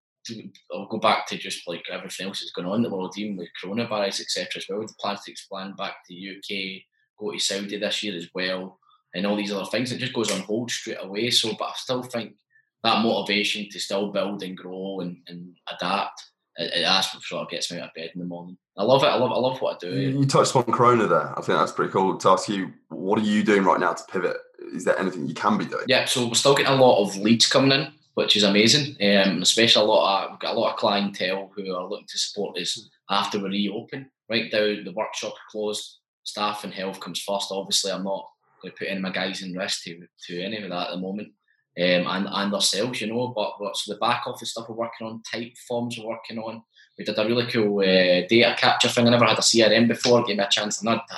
I'll 0.74 0.88
go 0.88 0.98
back 0.98 1.28
to 1.28 1.38
just 1.38 1.68
like 1.68 1.84
everything 1.92 2.26
else 2.26 2.40
that's 2.40 2.52
going 2.52 2.68
on 2.68 2.78
in 2.78 2.82
the 2.82 2.90
world, 2.90 3.16
even 3.16 3.38
with 3.38 3.50
coronavirus, 3.64 4.22
etc. 4.22 4.48
as 4.56 4.66
well. 4.68 4.82
The 4.82 4.94
plans 5.00 5.24
to 5.26 5.32
expand 5.32 5.78
back 5.78 5.98
to 6.08 6.16
UK, 6.16 6.82
go 7.20 7.32
to 7.32 7.38
Saudi 7.38 7.78
this 7.78 8.02
year 8.02 8.16
as 8.16 8.28
well, 8.34 8.79
and 9.14 9.26
all 9.26 9.36
these 9.36 9.52
other 9.52 9.70
things. 9.70 9.92
It 9.92 10.00
just 10.00 10.14
goes 10.14 10.32
on 10.32 10.42
hold 10.42 10.72
straight 10.72 10.98
away. 11.02 11.30
So, 11.32 11.54
but 11.58 11.70
I 11.70 11.74
still 11.76 12.04
think 12.04 12.36
that 12.84 13.04
motivation 13.04 13.68
to 13.70 13.80
still 13.80 14.12
build 14.12 14.44
and 14.44 14.58
grow 14.58 15.02
and, 15.02 15.18
and 15.28 15.56
adapt 15.72 16.30
it, 16.60 16.82
that's 16.82 17.14
what 17.14 17.24
sort 17.24 17.44
of 17.44 17.50
gets 17.50 17.72
me 17.72 17.80
out 17.80 17.88
of 17.88 17.94
bed 17.94 18.12
in 18.14 18.20
the 18.20 18.26
morning. 18.26 18.58
I 18.78 18.84
love 18.84 19.04
it. 19.04 19.08
I 19.08 19.16
love. 19.16 19.32
I 19.32 19.38
love 19.38 19.62
what 19.62 19.76
I 19.76 19.78
do. 19.80 19.98
You, 19.98 20.20
you 20.20 20.26
touched 20.26 20.56
on 20.56 20.64
Corona 20.64 21.08
there. 21.08 21.32
I 21.32 21.42
think 21.42 21.58
that's 21.58 21.72
pretty 21.72 21.92
cool. 21.92 22.18
To 22.18 22.30
ask 22.30 22.50
you, 22.50 22.74
what 22.90 23.20
are 23.20 23.24
you 23.24 23.44
doing 23.44 23.64
right 23.64 23.80
now 23.80 23.94
to 23.94 24.04
pivot? 24.12 24.38
Is 24.74 24.84
there 24.84 25.00
anything 25.00 25.28
you 25.28 25.34
can 25.34 25.58
be 25.58 25.66
doing? 25.66 25.86
Yeah. 25.88 26.06
So 26.06 26.28
we're 26.28 26.34
still 26.34 26.56
getting 26.56 26.74
a 26.74 26.76
lot 26.76 27.02
of 27.02 27.16
leads 27.18 27.48
coming 27.48 27.72
in, 27.72 27.92
which 28.16 28.36
is 28.36 28.44
amazing. 28.44 28.98
Um, 29.02 29.42
especially 29.42 29.84
a 29.84 29.86
lot 29.86 30.26
of 30.26 30.32
we've 30.32 30.40
got 30.40 30.56
a 30.56 30.60
lot 30.60 30.74
of 30.74 30.80
clientele 30.80 31.52
who 31.56 31.74
are 31.74 31.88
looking 31.88 32.08
to 32.08 32.18
support 32.18 32.58
us 32.58 32.90
after 33.10 33.40
we 33.40 33.50
reopen. 33.50 34.10
right 34.30 34.52
now 34.52 34.60
the 34.60 34.94
workshop 34.96 35.34
closed. 35.50 35.98
Staff 36.24 36.64
and 36.64 36.74
health 36.74 37.00
comes 37.00 37.22
first. 37.22 37.52
Obviously, 37.52 37.92
I'm 37.92 38.04
not 38.04 38.30
to 38.64 38.72
put 38.72 38.88
any 38.88 38.98
of 38.98 39.02
my 39.02 39.12
guys 39.12 39.42
in 39.42 39.54
risk 39.54 39.84
to, 39.84 40.06
to 40.28 40.42
any 40.42 40.58
of 40.58 40.70
that 40.70 40.90
at 40.90 40.92
the 40.92 41.02
moment. 41.02 41.30
Um, 41.78 42.08
and, 42.08 42.28
and 42.30 42.54
ourselves, 42.54 43.00
you 43.00 43.08
know, 43.08 43.30
but, 43.30 43.54
but 43.60 43.78
so 43.78 43.94
the 43.94 44.00
back 44.00 44.24
office 44.26 44.52
stuff 44.52 44.68
we're 44.68 44.76
working 44.76 45.08
on, 45.08 45.22
type 45.24 45.54
forms 45.68 45.98
we're 45.98 46.10
working 46.10 46.38
on. 46.40 46.62
We 46.98 47.06
did 47.06 47.18
a 47.18 47.26
really 47.26 47.50
cool 47.50 47.80
uh, 47.80 48.28
data 48.28 48.56
capture 48.58 48.90
thing. 48.90 49.08
I 49.08 49.12
never 49.12 49.26
had 49.26 49.38
a 49.38 49.42
CRM 49.42 49.88
before, 49.88 50.24
gave 50.24 50.38
me 50.38 50.44
a 50.44 50.50
chance, 50.50 50.84
not 50.84 51.06
a 51.10 51.18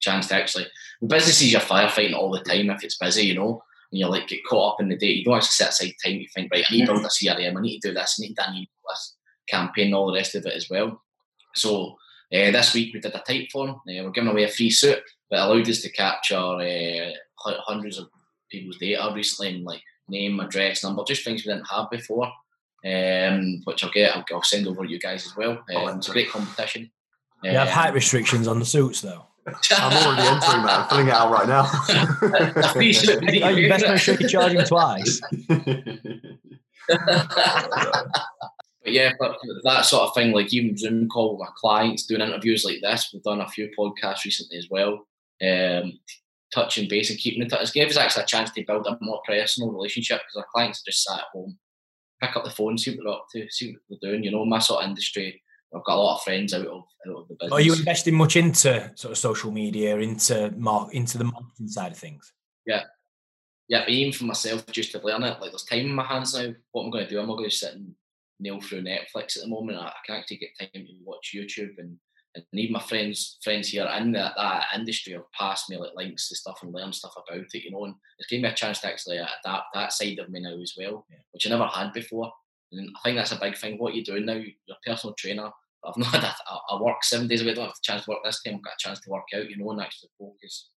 chance 0.00 0.26
to 0.28 0.34
actually. 0.34 0.66
Businesses, 1.06 1.52
you're 1.52 1.60
firefighting 1.60 2.14
all 2.14 2.32
the 2.32 2.40
time 2.40 2.70
if 2.70 2.82
it's 2.82 2.98
busy, 2.98 3.26
you 3.26 3.34
know, 3.34 3.62
and 3.92 4.00
you 4.00 4.08
like 4.08 4.26
get 4.26 4.44
caught 4.48 4.74
up 4.74 4.80
in 4.80 4.88
the 4.88 4.96
day. 4.96 5.08
You 5.08 5.24
don't 5.24 5.36
actually 5.36 5.50
set 5.50 5.70
aside 5.70 5.94
time 6.04 6.18
to 6.18 6.28
think, 6.28 6.52
right, 6.52 6.64
I 6.68 6.74
need 6.74 6.86
to 6.86 6.92
build 6.92 7.04
a 7.04 7.08
CRM, 7.08 7.56
I 7.56 7.60
need 7.60 7.80
to 7.80 7.88
do 7.88 7.94
this, 7.94 8.18
I 8.18 8.22
need 8.22 8.34
to 8.34 8.42
do 8.48 8.66
this 8.88 9.16
campaign, 9.48 9.94
all 9.94 10.06
the 10.06 10.18
rest 10.18 10.34
of 10.34 10.46
it 10.46 10.54
as 10.54 10.68
well. 10.68 11.00
So 11.54 11.96
uh, 12.32 12.50
this 12.50 12.74
week 12.74 12.94
we 12.94 13.00
did 13.00 13.14
a 13.14 13.18
type 13.20 13.50
form. 13.50 13.70
Uh, 13.70 14.04
we're 14.04 14.10
giving 14.10 14.30
away 14.30 14.44
a 14.44 14.48
free 14.48 14.70
suit 14.70 15.02
that 15.30 15.46
allowed 15.46 15.68
us 15.68 15.82
to 15.82 15.90
capture 15.90 16.36
uh, 16.36 17.10
hundreds 17.38 17.98
of 17.98 18.08
people's 18.50 18.78
data 18.78 19.12
recently, 19.14 19.54
and 19.54 19.64
like 19.64 19.82
name, 20.08 20.40
address, 20.40 20.82
number, 20.82 21.04
just 21.06 21.24
things 21.24 21.44
we 21.44 21.52
didn't 21.52 21.68
have 21.70 21.90
before. 21.90 22.30
Um, 22.84 23.60
which 23.62 23.84
I'll 23.84 23.92
get. 23.92 24.16
I'll, 24.16 24.24
I'll, 24.32 24.42
send 24.42 24.66
over 24.66 24.84
to 24.84 24.90
you 24.90 24.98
guys 24.98 25.24
as 25.24 25.36
well. 25.36 25.62
Um, 25.72 25.98
it's 25.98 26.08
a 26.08 26.12
great 26.12 26.30
competition. 26.30 26.90
You 27.44 27.52
have 27.52 27.68
height 27.68 27.94
restrictions 27.94 28.48
on 28.48 28.58
the 28.58 28.64
suits, 28.64 29.00
though. 29.00 29.26
I'm 29.70 30.06
already 30.06 30.28
entering 30.28 30.62
that. 30.62 30.80
I'm 30.80 30.88
filling 30.88 31.08
it 31.08 31.14
out 31.14 31.30
right 31.30 31.48
now. 31.48 31.62
you 33.50 33.68
best 33.68 33.88
make 33.88 33.98
sure 33.98 34.16
you 34.18 34.28
charge 34.28 34.52
him 34.52 34.64
twice. 34.64 35.20
But 38.92 38.96
yeah, 38.96 39.12
but 39.18 39.38
that 39.64 39.86
sort 39.86 40.02
of 40.02 40.14
thing, 40.14 40.32
like 40.32 40.52
even 40.52 40.76
Zoom 40.76 41.08
call 41.08 41.32
with 41.32 41.40
my 41.40 41.52
clients, 41.56 42.04
doing 42.04 42.20
interviews 42.20 42.62
like 42.64 42.80
this. 42.82 43.10
We've 43.12 43.22
done 43.22 43.40
a 43.40 43.48
few 43.48 43.70
podcasts 43.78 44.24
recently 44.24 44.58
as 44.58 44.68
well. 44.70 45.06
Um, 45.42 45.98
touching 46.54 46.90
base 46.90 47.08
and 47.08 47.18
keeping 47.18 47.42
in 47.42 47.48
touch. 47.48 47.70
It 47.70 47.72
gave 47.72 47.88
us 47.88 47.96
actually 47.96 48.24
a 48.24 48.26
chance 48.26 48.50
to 48.50 48.64
build 48.66 48.86
a 48.86 48.98
more 49.00 49.22
personal 49.26 49.72
relationship 49.72 50.20
because 50.20 50.36
our 50.36 50.46
clients 50.52 50.80
are 50.80 50.90
just 50.90 51.04
sat 51.04 51.20
at 51.20 51.24
home, 51.32 51.56
pick 52.20 52.36
up 52.36 52.44
the 52.44 52.50
phone, 52.50 52.76
see 52.76 52.90
what 52.90 52.98
they're 53.02 53.14
up 53.14 53.26
to, 53.32 53.50
see 53.50 53.74
what 53.88 53.98
they're 54.02 54.10
doing. 54.10 54.24
You 54.24 54.32
know, 54.32 54.44
my 54.44 54.58
sort 54.58 54.84
of 54.84 54.90
industry, 54.90 55.42
I've 55.74 55.84
got 55.84 55.96
a 55.96 56.00
lot 56.02 56.16
of 56.16 56.22
friends 56.22 56.52
out 56.52 56.66
of, 56.66 56.82
out 57.08 57.16
of 57.16 57.28
the 57.28 57.36
business. 57.40 57.52
Are 57.52 57.62
you 57.62 57.72
investing 57.72 58.14
much 58.14 58.36
into 58.36 58.92
sort 58.94 59.12
of 59.12 59.16
social 59.16 59.50
media, 59.50 59.96
into 59.96 60.52
mark, 60.58 60.92
into 60.92 61.16
the 61.16 61.24
marketing 61.24 61.68
side 61.68 61.92
of 61.92 61.98
things? 61.98 62.30
Yeah. 62.66 62.82
Yeah, 63.68 63.86
even 63.88 64.12
for 64.12 64.24
myself, 64.24 64.66
just 64.66 64.92
to 64.92 65.00
learn 65.02 65.22
it, 65.22 65.40
like 65.40 65.50
there's 65.50 65.64
time 65.64 65.86
in 65.86 65.94
my 65.94 66.04
hands 66.04 66.34
now. 66.34 66.52
What 66.72 66.82
I'm 66.84 66.90
going 66.90 67.04
to 67.04 67.10
do, 67.10 67.18
I'm 67.18 67.26
not 67.26 67.38
going 67.38 67.48
to 67.48 67.56
sit 67.56 67.72
and 67.72 67.94
nail 68.42 68.60
through 68.60 68.82
Netflix 68.82 69.36
at 69.36 69.42
the 69.42 69.48
moment. 69.48 69.78
I, 69.78 69.86
I 69.86 69.92
can 70.04 70.16
actually 70.16 70.38
get 70.38 70.58
time 70.58 70.68
to 70.72 70.94
watch 71.04 71.34
YouTube 71.34 71.78
and 71.78 71.98
and 72.34 72.44
even 72.54 72.72
my 72.72 72.80
friends 72.80 73.38
friends 73.42 73.68
here 73.68 73.88
in 73.98 74.12
that, 74.12 74.32
that 74.36 74.64
industry 74.74 75.12
have 75.12 75.30
passed 75.38 75.68
me 75.68 75.76
like 75.76 75.90
links 75.94 76.28
to 76.28 76.36
stuff 76.36 76.60
and 76.62 76.72
learn 76.72 76.92
stuff 76.92 77.12
about 77.16 77.44
it, 77.52 77.64
you 77.64 77.70
know, 77.70 77.84
and 77.84 77.94
it's 78.18 78.28
given 78.28 78.42
me 78.42 78.48
a 78.48 78.54
chance 78.54 78.80
to 78.80 78.88
actually 78.88 79.18
adapt 79.18 79.66
that 79.74 79.92
side 79.92 80.18
of 80.18 80.30
me 80.30 80.40
now 80.40 80.58
as 80.60 80.74
well, 80.76 81.06
yeah. 81.10 81.18
which 81.32 81.46
I 81.46 81.50
never 81.50 81.66
had 81.66 81.92
before. 81.92 82.32
And 82.72 82.88
I 82.96 83.00
think 83.04 83.18
that's 83.18 83.32
a 83.32 83.40
big 83.40 83.56
thing. 83.56 83.76
What 83.76 83.94
you're 83.94 84.04
doing 84.04 84.24
now, 84.24 84.34
you're 84.34 84.48
a 84.70 84.88
personal 84.90 85.14
trainer. 85.14 85.50
I've 85.84 85.96
not 85.98 86.08
had 86.08 86.24
a, 86.24 86.34
I 86.70 86.80
work 86.80 87.04
seven 87.04 87.28
days 87.28 87.42
a 87.42 87.44
week. 87.44 87.52
I 87.52 87.54
don't 87.56 87.66
have 87.66 87.74
a 87.76 87.82
chance 87.82 88.04
to 88.04 88.10
work 88.10 88.20
this 88.24 88.42
time. 88.42 88.54
I've 88.54 88.62
got 88.62 88.74
a 88.74 88.88
chance 88.88 89.00
to 89.00 89.10
work 89.10 89.24
out, 89.34 89.50
you 89.50 89.58
know, 89.58 89.70
and 89.70 89.80
actually 89.80 90.10
focus 90.18 90.70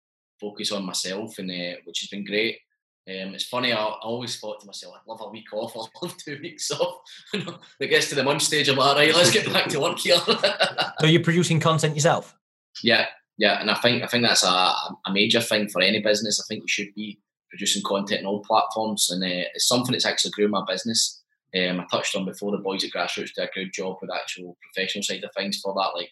focus 0.41 0.71
on 0.71 0.85
myself, 0.85 1.37
and 1.37 1.51
uh, 1.51 1.77
which 1.85 1.99
has 1.99 2.09
been 2.09 2.25
great. 2.25 2.57
Um, 3.05 3.35
it's 3.35 3.43
funny, 3.43 3.73
I, 3.73 3.83
I, 3.83 3.99
always 4.01 4.39
thought 4.39 4.61
to 4.61 4.65
myself, 4.65 4.95
I'd 4.95 5.09
love 5.09 5.19
a 5.21 5.29
week 5.29 5.51
off, 5.51 5.75
I'd 5.75 6.01
love 6.01 6.15
two 6.17 6.39
weeks 6.41 6.71
off. 6.71 6.99
it 7.33 7.87
gets 7.87 8.07
to 8.09 8.15
the 8.15 8.23
month 8.23 8.43
stage, 8.43 8.69
I'm 8.69 8.77
like, 8.77 8.95
right, 8.95 9.13
let's 9.13 9.31
get 9.31 9.51
back 9.51 9.67
to 9.69 9.81
work 9.81 9.99
here. 9.99 10.15
so 10.99 11.05
you're 11.05 11.21
producing 11.21 11.59
content 11.59 11.95
yourself? 11.95 12.33
Yeah, 12.81 13.07
yeah, 13.37 13.59
and 13.59 13.69
I 13.69 13.75
think 13.75 14.03
I 14.03 14.07
think 14.07 14.23
that's 14.23 14.43
a, 14.43 14.47
a 14.47 15.11
major 15.11 15.41
thing 15.41 15.67
for 15.67 15.81
any 15.81 16.01
business. 16.01 16.39
I 16.39 16.45
think 16.47 16.63
you 16.63 16.67
should 16.69 16.93
be 16.95 17.19
producing 17.49 17.83
content 17.83 18.21
on 18.21 18.27
all 18.27 18.43
platforms, 18.43 19.09
and 19.11 19.23
uh, 19.23 19.49
it's 19.53 19.67
something 19.67 19.91
that's 19.91 20.05
actually 20.05 20.31
grew 20.31 20.47
my 20.47 20.63
business. 20.67 21.21
Um, 21.55 21.81
I 21.81 21.85
touched 21.91 22.15
on 22.15 22.25
before 22.25 22.51
the 22.51 22.57
boys 22.57 22.83
at 22.83 22.91
Grassroots 22.91 23.33
do 23.35 23.43
a 23.43 23.49
good 23.53 23.73
job 23.73 23.97
with 24.01 24.09
the 24.09 24.15
actual 24.15 24.57
professional 24.63 25.03
side 25.03 25.23
of 25.23 25.29
things 25.35 25.59
for 25.59 25.73
that, 25.73 25.91
like 25.95 26.09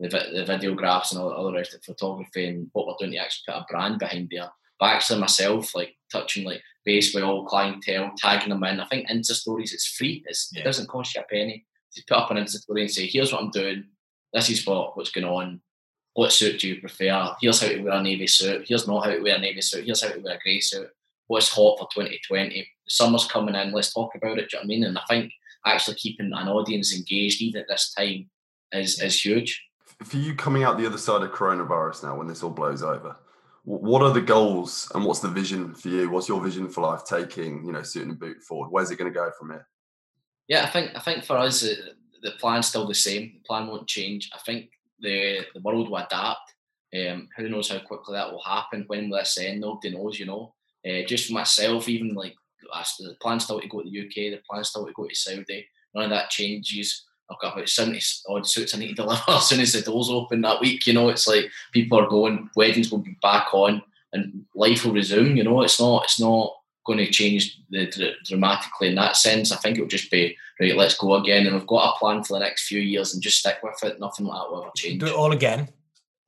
the, 0.00 0.08
the 0.08 0.44
videographs 0.50 1.10
and 1.10 1.20
all, 1.20 1.32
all 1.32 1.44
the 1.44 1.52
rest 1.52 1.74
of 1.74 1.82
photography 1.84 2.46
and 2.46 2.68
what 2.72 2.86
we're 2.86 2.94
doing 2.98 3.12
to 3.12 3.18
actually 3.18 3.52
put 3.52 3.60
a 3.60 3.66
brand 3.68 3.98
behind 3.98 4.28
there. 4.30 4.48
But 4.78 4.90
actually 4.90 5.20
myself, 5.20 5.74
like 5.74 5.96
touching 6.10 6.44
like 6.44 6.62
base 6.84 7.14
with 7.14 7.24
all 7.24 7.46
clientele, 7.46 8.12
tagging 8.16 8.50
them 8.50 8.64
in. 8.64 8.80
I 8.80 8.86
think 8.86 9.08
Insta 9.08 9.32
stories 9.32 9.72
it's 9.72 9.86
free. 9.86 10.24
It's, 10.26 10.50
yeah. 10.52 10.60
It 10.60 10.64
doesn't 10.64 10.88
cost 10.88 11.14
you 11.14 11.20
a 11.20 11.24
penny 11.24 11.66
to 11.94 12.04
put 12.08 12.16
up 12.16 12.30
an 12.30 12.36
Insta 12.36 12.58
story 12.58 12.82
and 12.82 12.90
say, 12.90 13.06
here's 13.06 13.32
what 13.32 13.42
I'm 13.42 13.50
doing. 13.50 13.84
This 14.32 14.50
is 14.50 14.66
what 14.66 14.96
what's 14.96 15.10
going 15.10 15.26
on. 15.26 15.60
What 16.14 16.32
suit 16.32 16.60
do 16.60 16.68
you 16.68 16.80
prefer? 16.80 17.34
Here's 17.40 17.60
how 17.60 17.68
to 17.68 17.82
wear 17.82 17.94
a 17.94 18.02
navy 18.02 18.26
suit. 18.26 18.66
Here's 18.66 18.88
not 18.88 19.04
how 19.04 19.10
to 19.12 19.20
wear 19.20 19.36
a 19.36 19.40
navy 19.40 19.60
suit. 19.60 19.84
Here's 19.84 20.02
how 20.02 20.10
to 20.10 20.20
wear 20.20 20.34
a 20.34 20.38
grey 20.38 20.60
suit. 20.60 20.88
What's 21.28 21.50
hot 21.50 21.78
for 21.78 21.88
2020? 21.94 22.54
The 22.54 22.66
summer's 22.88 23.26
coming 23.26 23.54
in. 23.54 23.72
Let's 23.72 23.92
talk 23.92 24.14
about 24.14 24.38
it. 24.38 24.50
Do 24.50 24.56
you 24.56 24.58
know 24.58 24.60
what 24.60 24.64
I 24.64 24.66
mean? 24.66 24.84
And 24.84 24.98
I 24.98 25.02
think 25.08 25.32
actually 25.64 25.96
keeping 25.96 26.32
an 26.32 26.48
audience 26.48 26.96
engaged 26.96 27.42
even 27.42 27.60
at 27.60 27.68
this 27.68 27.92
time 27.96 28.30
is 28.72 29.00
is 29.00 29.24
huge. 29.24 29.62
For 30.02 30.16
you 30.16 30.34
coming 30.34 30.62
out 30.62 30.78
the 30.78 30.86
other 30.86 30.98
side 30.98 31.22
of 31.22 31.32
coronavirus 31.32 32.04
now, 32.04 32.16
when 32.16 32.28
this 32.28 32.42
all 32.42 32.50
blows 32.50 32.82
over, 32.82 33.16
what 33.68 34.02
are 34.02 34.12
the 34.12 34.22
goals 34.22 34.90
and 34.94 35.04
what's 35.04 35.20
the 35.20 35.28
vision 35.28 35.74
for 35.74 35.88
you? 35.88 36.08
What's 36.08 36.26
your 36.26 36.40
vision 36.40 36.70
for 36.70 36.80
life 36.80 37.04
taking, 37.04 37.66
you 37.66 37.72
know, 37.72 37.82
suit 37.82 38.06
and 38.06 38.18
boot 38.18 38.42
forward? 38.42 38.70
Where's 38.70 38.90
it 38.90 38.96
going 38.96 39.12
to 39.12 39.14
go 39.14 39.30
from 39.38 39.50
here? 39.50 39.68
Yeah, 40.48 40.64
I 40.64 40.70
think 40.70 40.92
I 40.96 41.00
think 41.00 41.22
for 41.24 41.36
us 41.36 41.62
uh, 41.62 41.74
the 42.22 42.30
plan's 42.40 42.68
still 42.68 42.88
the 42.88 42.94
same. 42.94 43.32
The 43.34 43.46
plan 43.46 43.66
won't 43.66 43.86
change. 43.86 44.30
I 44.34 44.38
think 44.38 44.70
the 45.00 45.40
the 45.54 45.60
world 45.60 45.90
will 45.90 45.98
adapt. 45.98 46.54
Um, 46.98 47.28
who 47.36 47.50
knows 47.50 47.68
how 47.68 47.80
quickly 47.80 48.14
that 48.14 48.32
will 48.32 48.42
happen? 48.42 48.84
When 48.86 49.10
will 49.10 49.18
this 49.18 49.36
end? 49.36 49.60
Nobody 49.60 49.90
knows. 49.90 50.18
You 50.18 50.26
know. 50.26 50.54
Uh, 50.88 51.04
just 51.06 51.26
for 51.26 51.34
myself, 51.34 51.90
even 51.90 52.14
like 52.14 52.34
the 52.62 53.16
plan's 53.20 53.44
still 53.44 53.60
to 53.60 53.68
go 53.68 53.82
to 53.82 53.90
the 53.90 54.00
UK. 54.00 54.32
The 54.32 54.40
plan's 54.48 54.70
still 54.70 54.86
to 54.86 54.92
go 54.94 55.06
to 55.06 55.14
Saudi. 55.14 55.66
None 55.94 56.04
of 56.04 56.10
that 56.10 56.30
changes. 56.30 57.04
I've 57.30 57.38
got 57.40 57.54
about 57.54 57.68
70 57.68 58.00
odd 58.28 58.46
suits 58.46 58.74
I 58.74 58.78
need 58.78 58.88
to 58.88 58.94
deliver 58.94 59.22
as 59.28 59.48
soon 59.48 59.60
as 59.60 59.72
the 59.72 59.82
doors 59.82 60.08
open 60.10 60.40
that 60.42 60.60
week. 60.60 60.86
You 60.86 60.94
know, 60.94 61.08
it's 61.08 61.28
like 61.28 61.50
people 61.72 62.00
are 62.00 62.08
going, 62.08 62.48
weddings 62.56 62.90
will 62.90 62.98
be 62.98 63.16
back 63.22 63.52
on 63.52 63.82
and 64.12 64.44
life 64.54 64.84
will 64.84 64.92
resume. 64.92 65.36
You 65.36 65.44
know, 65.44 65.62
it's 65.62 65.78
not, 65.78 66.04
it's 66.04 66.20
not 66.20 66.54
going 66.86 66.98
to 66.98 67.10
change 67.10 67.60
the, 67.70 68.14
dramatically 68.24 68.88
in 68.88 68.94
that 68.94 69.16
sense. 69.16 69.52
I 69.52 69.56
think 69.56 69.76
it'll 69.76 69.88
just 69.88 70.10
be, 70.10 70.36
right, 70.58 70.76
let's 70.76 70.96
go 70.96 71.14
again. 71.14 71.46
And 71.46 71.54
we've 71.54 71.66
got 71.66 71.94
a 71.94 71.98
plan 71.98 72.24
for 72.24 72.34
the 72.34 72.44
next 72.44 72.66
few 72.66 72.80
years 72.80 73.12
and 73.12 73.22
just 73.22 73.38
stick 73.38 73.58
with 73.62 73.82
it. 73.84 74.00
Nothing 74.00 74.26
like 74.26 74.40
that 74.40 74.50
will 74.50 74.62
ever 74.62 74.70
change. 74.74 75.00
Do 75.00 75.06
it 75.06 75.14
all 75.14 75.32
again. 75.32 75.68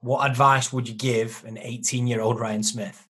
What 0.01 0.29
advice 0.31 0.73
would 0.73 0.89
you 0.89 0.95
give 0.95 1.45
an 1.47 1.59
18 1.59 2.07
year 2.07 2.21
old 2.21 2.39
Ryan 2.39 2.63
Smith? 2.63 3.07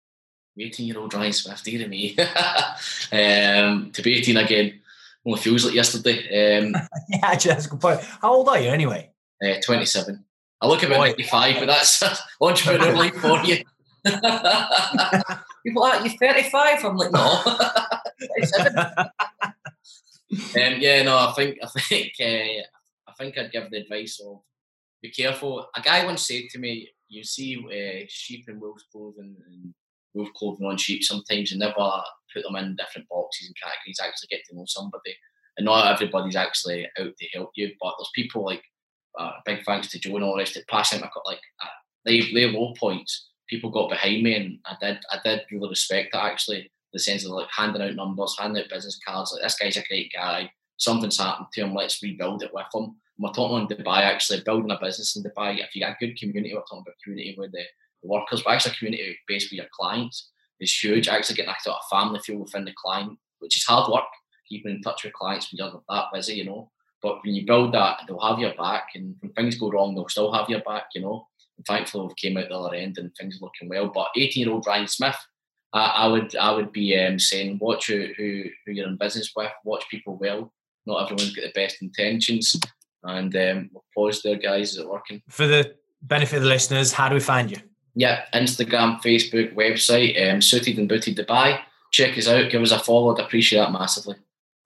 18 0.60 0.88
year 0.88 1.00
old 1.00 1.14
Ryan 1.14 1.34
Smith, 1.34 1.64
dear 1.64 1.88
me. 1.88 2.18
um, 3.12 3.92
to 3.92 4.02
be 4.02 4.16
18 4.16 4.38
again 4.38 4.80
only 5.28 5.42
feels 5.42 5.66
like 5.66 5.76
yesterday. 5.76 6.60
Um, 6.60 6.74
yeah, 7.10 7.20
actually, 7.24 7.52
that's 7.54 7.66
a 7.66 7.70
good 7.70 7.82
point. 7.82 8.00
How 8.22 8.34
old 8.34 8.48
are 8.50 8.60
you 8.60 8.70
anyway? 8.70 9.12
Uh, 9.44 9.56
27. 9.64 10.24
I 10.60 10.68
look 10.68 10.82
about 10.82 11.00
95, 11.00 11.56
but 11.60 11.66
that's 11.68 12.04
entrepreneur 12.42 12.96
life 12.96 13.16
for 13.16 13.44
you. 13.44 13.58
People 15.64 15.84
are 15.84 16.02
like, 16.02 16.20
you're 16.20 16.32
35? 16.32 16.86
I'm 16.86 16.98
like, 16.98 17.12
no. 17.12 17.44
um, 20.56 20.80
yeah, 20.80 21.04
no, 21.04 21.18
I 21.18 21.34
think, 21.36 21.58
I 21.62 21.68
think, 21.80 22.14
uh, 22.20 22.64
I 23.08 23.14
think 23.20 23.38
I'd 23.38 23.52
give 23.52 23.70
the 23.70 23.82
advice 23.82 24.20
of 24.26 24.40
be 25.02 25.12
careful. 25.12 25.68
A 25.76 25.82
guy 25.82 26.06
once 26.06 26.26
said 26.26 26.44
to 26.52 26.60
me, 26.60 26.90
you 27.08 27.24
see 27.24 27.58
uh, 27.58 28.06
sheep 28.10 28.46
in 28.48 28.60
wolves' 28.60 28.86
clothing 28.92 29.36
and 29.48 29.74
wolf 30.16 30.30
clothing 30.34 30.66
on 30.66 30.78
sheep 30.78 31.04
sometimes 31.04 31.52
and 31.52 31.60
never 31.60 32.02
put 32.34 32.44
them 32.44 32.56
in 32.56 32.76
different 32.76 33.08
boxes 33.10 33.48
and 33.48 33.56
categories, 33.62 34.00
actually 34.02 34.28
get 34.30 34.42
to 34.50 34.56
know 34.56 34.66
somebody. 34.68 35.16
And 35.58 35.66
not 35.66 35.92
everybody's 35.92 36.36
actually 36.36 36.88
out 37.00 37.18
to 37.18 37.28
help 37.34 37.52
you, 37.56 37.72
but 37.82 37.94
there's 37.98 38.12
people 38.14 38.46
like, 38.46 38.64
uh, 39.18 39.32
big 39.46 39.64
thanks 39.64 39.88
to 39.90 40.00
Joe 40.00 40.16
and 40.16 40.24
all 40.24 40.34
the 40.34 40.40
rest 40.40 40.58
of 40.58 40.68
passing. 40.68 41.00
I 41.00 41.10
got 41.14 41.26
like, 41.26 41.42
uh, 41.64 41.68
they, 42.06 42.22
they 42.34 42.52
low 42.52 42.74
points, 42.78 43.30
people 43.48 43.72
got 43.72 43.90
behind 43.90 44.24
me 44.24 44.36
and 44.36 44.60
I 44.66 44.76
did, 44.80 45.00
I 45.12 45.18
did 45.24 45.46
really 45.52 45.70
respect 45.70 46.10
that 46.14 46.24
actually, 46.24 46.72
the 46.94 47.00
sense 47.00 47.26
of 47.26 47.32
like 47.32 47.50
handing 47.56 47.82
out 47.82 47.96
numbers, 47.96 48.36
handing 48.40 48.64
out 48.64 48.70
business 48.70 49.00
cards, 49.06 49.34
like 49.34 49.42
this 49.42 49.58
guy's 49.58 49.78
a 49.78 49.84
great 49.88 50.12
guy, 50.14 50.52
something's 50.78 51.18
happened 51.18 51.48
to 51.54 51.62
him, 51.62 51.74
let's 51.74 52.02
rebuild 52.02 52.44
it 52.44 52.54
with 52.54 52.68
him. 52.74 52.84
And 52.84 52.96
we're 53.20 53.32
talking 53.32 53.58
on 53.58 53.68
Dubai 53.68 54.02
actually, 54.02 54.42
building 54.42 54.72
a 54.72 54.80
business 54.80 55.16
in 55.16 55.24
Dubai. 55.24 55.60
If 55.60 55.76
you 55.76 55.82
got 55.82 55.98
a 56.00 56.06
good 56.06 56.18
community, 56.18 56.54
we're 56.54 56.62
talking 56.62 56.84
about 56.86 56.96
community 57.04 57.36
with 57.38 57.52
the, 57.52 57.64
workers, 58.04 58.42
but 58.44 58.54
actually 58.54 58.76
community 58.76 59.18
based 59.28 59.52
with 59.52 59.58
your 59.58 59.66
clients 59.74 60.30
is 60.60 60.84
huge. 60.84 61.08
Actually 61.08 61.36
getting 61.36 61.52
that 61.52 61.62
sort 61.62 61.78
of 61.78 61.90
family 61.90 62.20
feel 62.20 62.40
within 62.40 62.66
the 62.66 62.74
client, 62.76 63.18
which 63.40 63.58
is 63.58 63.64
hard 63.64 63.92
work, 63.92 64.06
keeping 64.48 64.76
in 64.76 64.82
touch 64.82 65.04
with 65.04 65.14
clients 65.14 65.52
when 65.52 65.58
you're 65.58 65.82
that 65.90 66.06
busy, 66.14 66.36
you 66.36 66.46
know. 66.46 66.72
But 67.02 67.24
when 67.24 67.36
you 67.36 67.46
build 67.46 67.74
that, 67.74 68.02
they'll 68.08 68.20
have 68.20 68.40
your 68.40 68.56
back, 68.56 68.90
and 68.96 69.16
when 69.20 69.32
things 69.34 69.58
go 69.58 69.70
wrong, 69.70 69.94
they'll 69.94 70.10
still 70.10 70.34
have 70.34 70.50
your 70.50 70.62
back, 70.62 70.86
you 70.96 71.02
know. 71.02 71.28
And 71.58 71.66
thankfully, 71.66 72.08
we've 72.08 72.16
came 72.16 72.38
out 72.38 72.50
the 72.50 72.58
other 72.58 72.76
end, 72.76 72.98
and 72.98 73.12
things 73.16 73.38
are 73.38 73.46
looking 73.46 73.70
well. 73.70 73.92
But 73.94 74.08
18-year-old 74.18 74.66
Ryan 74.66 74.88
Smith, 74.88 75.18
I, 75.74 75.86
I, 75.86 76.08
would 76.08 76.36
I 76.36 76.52
would 76.52 76.72
be 76.72 76.98
um, 77.00 77.20
saying, 77.20 77.60
watch 77.62 77.88
who, 77.88 78.08
who 78.18 78.44
who 78.66 78.72
you're 78.72 78.88
in 78.88 78.98
business 78.98 79.32
with, 79.36 79.52
watch 79.64 79.86
people 79.90 80.18
well. 80.18 80.52
Not 80.86 81.04
everyone's 81.04 81.36
got 81.36 81.44
the 81.44 81.52
best 81.54 81.82
intentions. 81.82 82.56
And 83.04 83.36
um, 83.36 83.70
applause 83.76 84.22
there, 84.24 84.38
guys. 84.38 84.72
Is 84.72 84.78
it 84.78 84.90
working? 84.90 85.22
For 85.30 85.46
the 85.46 85.76
benefit 86.02 86.38
of 86.38 86.44
the 86.44 86.50
listeners, 86.50 86.94
how 86.94 87.10
do 87.10 87.16
we 87.16 87.22
find 87.22 87.52
you? 87.52 87.58
Yeah, 87.98 88.26
Instagram, 88.32 89.02
Facebook, 89.02 89.56
website, 89.56 90.32
um, 90.32 90.40
Suited 90.40 90.78
and 90.78 90.88
Booted 90.88 91.18
Dubai. 91.18 91.60
Check 91.92 92.16
us 92.16 92.28
out. 92.28 92.52
Give 92.52 92.62
us 92.62 92.72
a 92.72 92.78
follow. 92.78 93.16
I'd 93.16 93.26
appreciate 93.26 93.58
that 93.58 93.72
massively. 93.72 94.16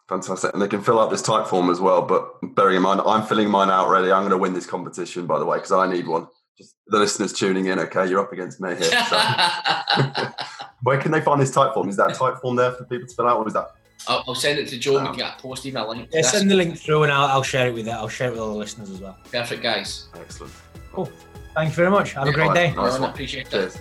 Fantastic. 0.09 0.51
And 0.51 0.61
they 0.61 0.67
can 0.67 0.81
fill 0.81 0.99
out 0.99 1.09
this 1.09 1.21
type 1.21 1.47
form 1.47 1.69
as 1.69 1.79
well. 1.79 2.01
But 2.01 2.29
bearing 2.55 2.75
in 2.75 2.81
mind, 2.81 2.99
I'm 3.05 3.23
filling 3.25 3.49
mine 3.49 3.69
out 3.69 3.89
ready. 3.89 4.11
I'm 4.11 4.23
going 4.23 4.31
to 4.31 4.37
win 4.37 4.51
this 4.53 4.65
competition, 4.65 5.27
by 5.27 5.39
the 5.39 5.45
way, 5.45 5.59
because 5.59 5.71
I 5.71 5.89
need 5.89 6.09
one. 6.09 6.27
Just 6.57 6.75
the 6.87 6.99
listeners 6.99 7.31
tuning 7.31 7.67
in, 7.67 7.79
okay? 7.79 8.05
You're 8.05 8.19
up 8.19 8.33
against 8.33 8.59
me 8.59 8.75
here. 8.75 8.83
So. 8.83 9.17
Where 10.83 10.97
can 10.97 11.13
they 11.13 11.21
find 11.21 11.41
this 11.41 11.51
type 11.51 11.73
form? 11.73 11.87
Is 11.87 11.95
that 11.95 12.11
a 12.11 12.13
type 12.13 12.41
form 12.41 12.57
there 12.57 12.73
for 12.73 12.83
people 12.83 13.07
to 13.07 13.15
fill 13.15 13.27
out, 13.29 13.37
or 13.37 13.47
is 13.47 13.53
that? 13.53 13.69
I'll, 14.09 14.25
I'll 14.27 14.35
send 14.35 14.59
it 14.59 14.67
to 14.67 14.77
Joe. 14.77 14.99
We 14.99 15.05
can 15.05 15.15
get 15.15 15.39
a 15.39 15.41
post 15.41 15.65
email 15.65 15.87
link. 15.87 16.09
Yeah, 16.11 16.23
send 16.23 16.51
the 16.51 16.55
link 16.55 16.77
through, 16.77 17.03
and 17.03 17.13
I'll, 17.13 17.27
I'll 17.27 17.43
share 17.43 17.69
it 17.69 17.73
with 17.73 17.87
it. 17.87 17.91
I'll 17.91 18.09
share 18.09 18.27
it 18.27 18.31
with 18.31 18.41
all 18.41 18.49
the 18.49 18.59
listeners 18.59 18.89
as 18.89 18.99
well. 18.99 19.17
Perfect, 19.31 19.63
guys. 19.63 20.07
Excellent. 20.15 20.51
Cool. 20.91 21.09
Thank 21.55 21.69
you 21.69 21.75
very 21.75 21.91
much. 21.91 22.13
Have 22.13 22.27
a 22.27 22.31
great 22.31 22.53
day. 22.53 22.73
Nice 22.73 22.95
I 22.95 22.99
one. 22.99 23.09
appreciate 23.09 23.47
it. 23.47 23.51
Cheers. 23.51 23.77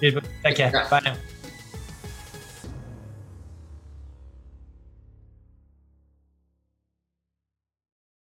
Cheers. 0.00 0.24
Take 0.44 0.56
care. 0.56 0.70
Yeah. 0.72 0.88
Bye 0.88 1.00
now. 1.04 1.16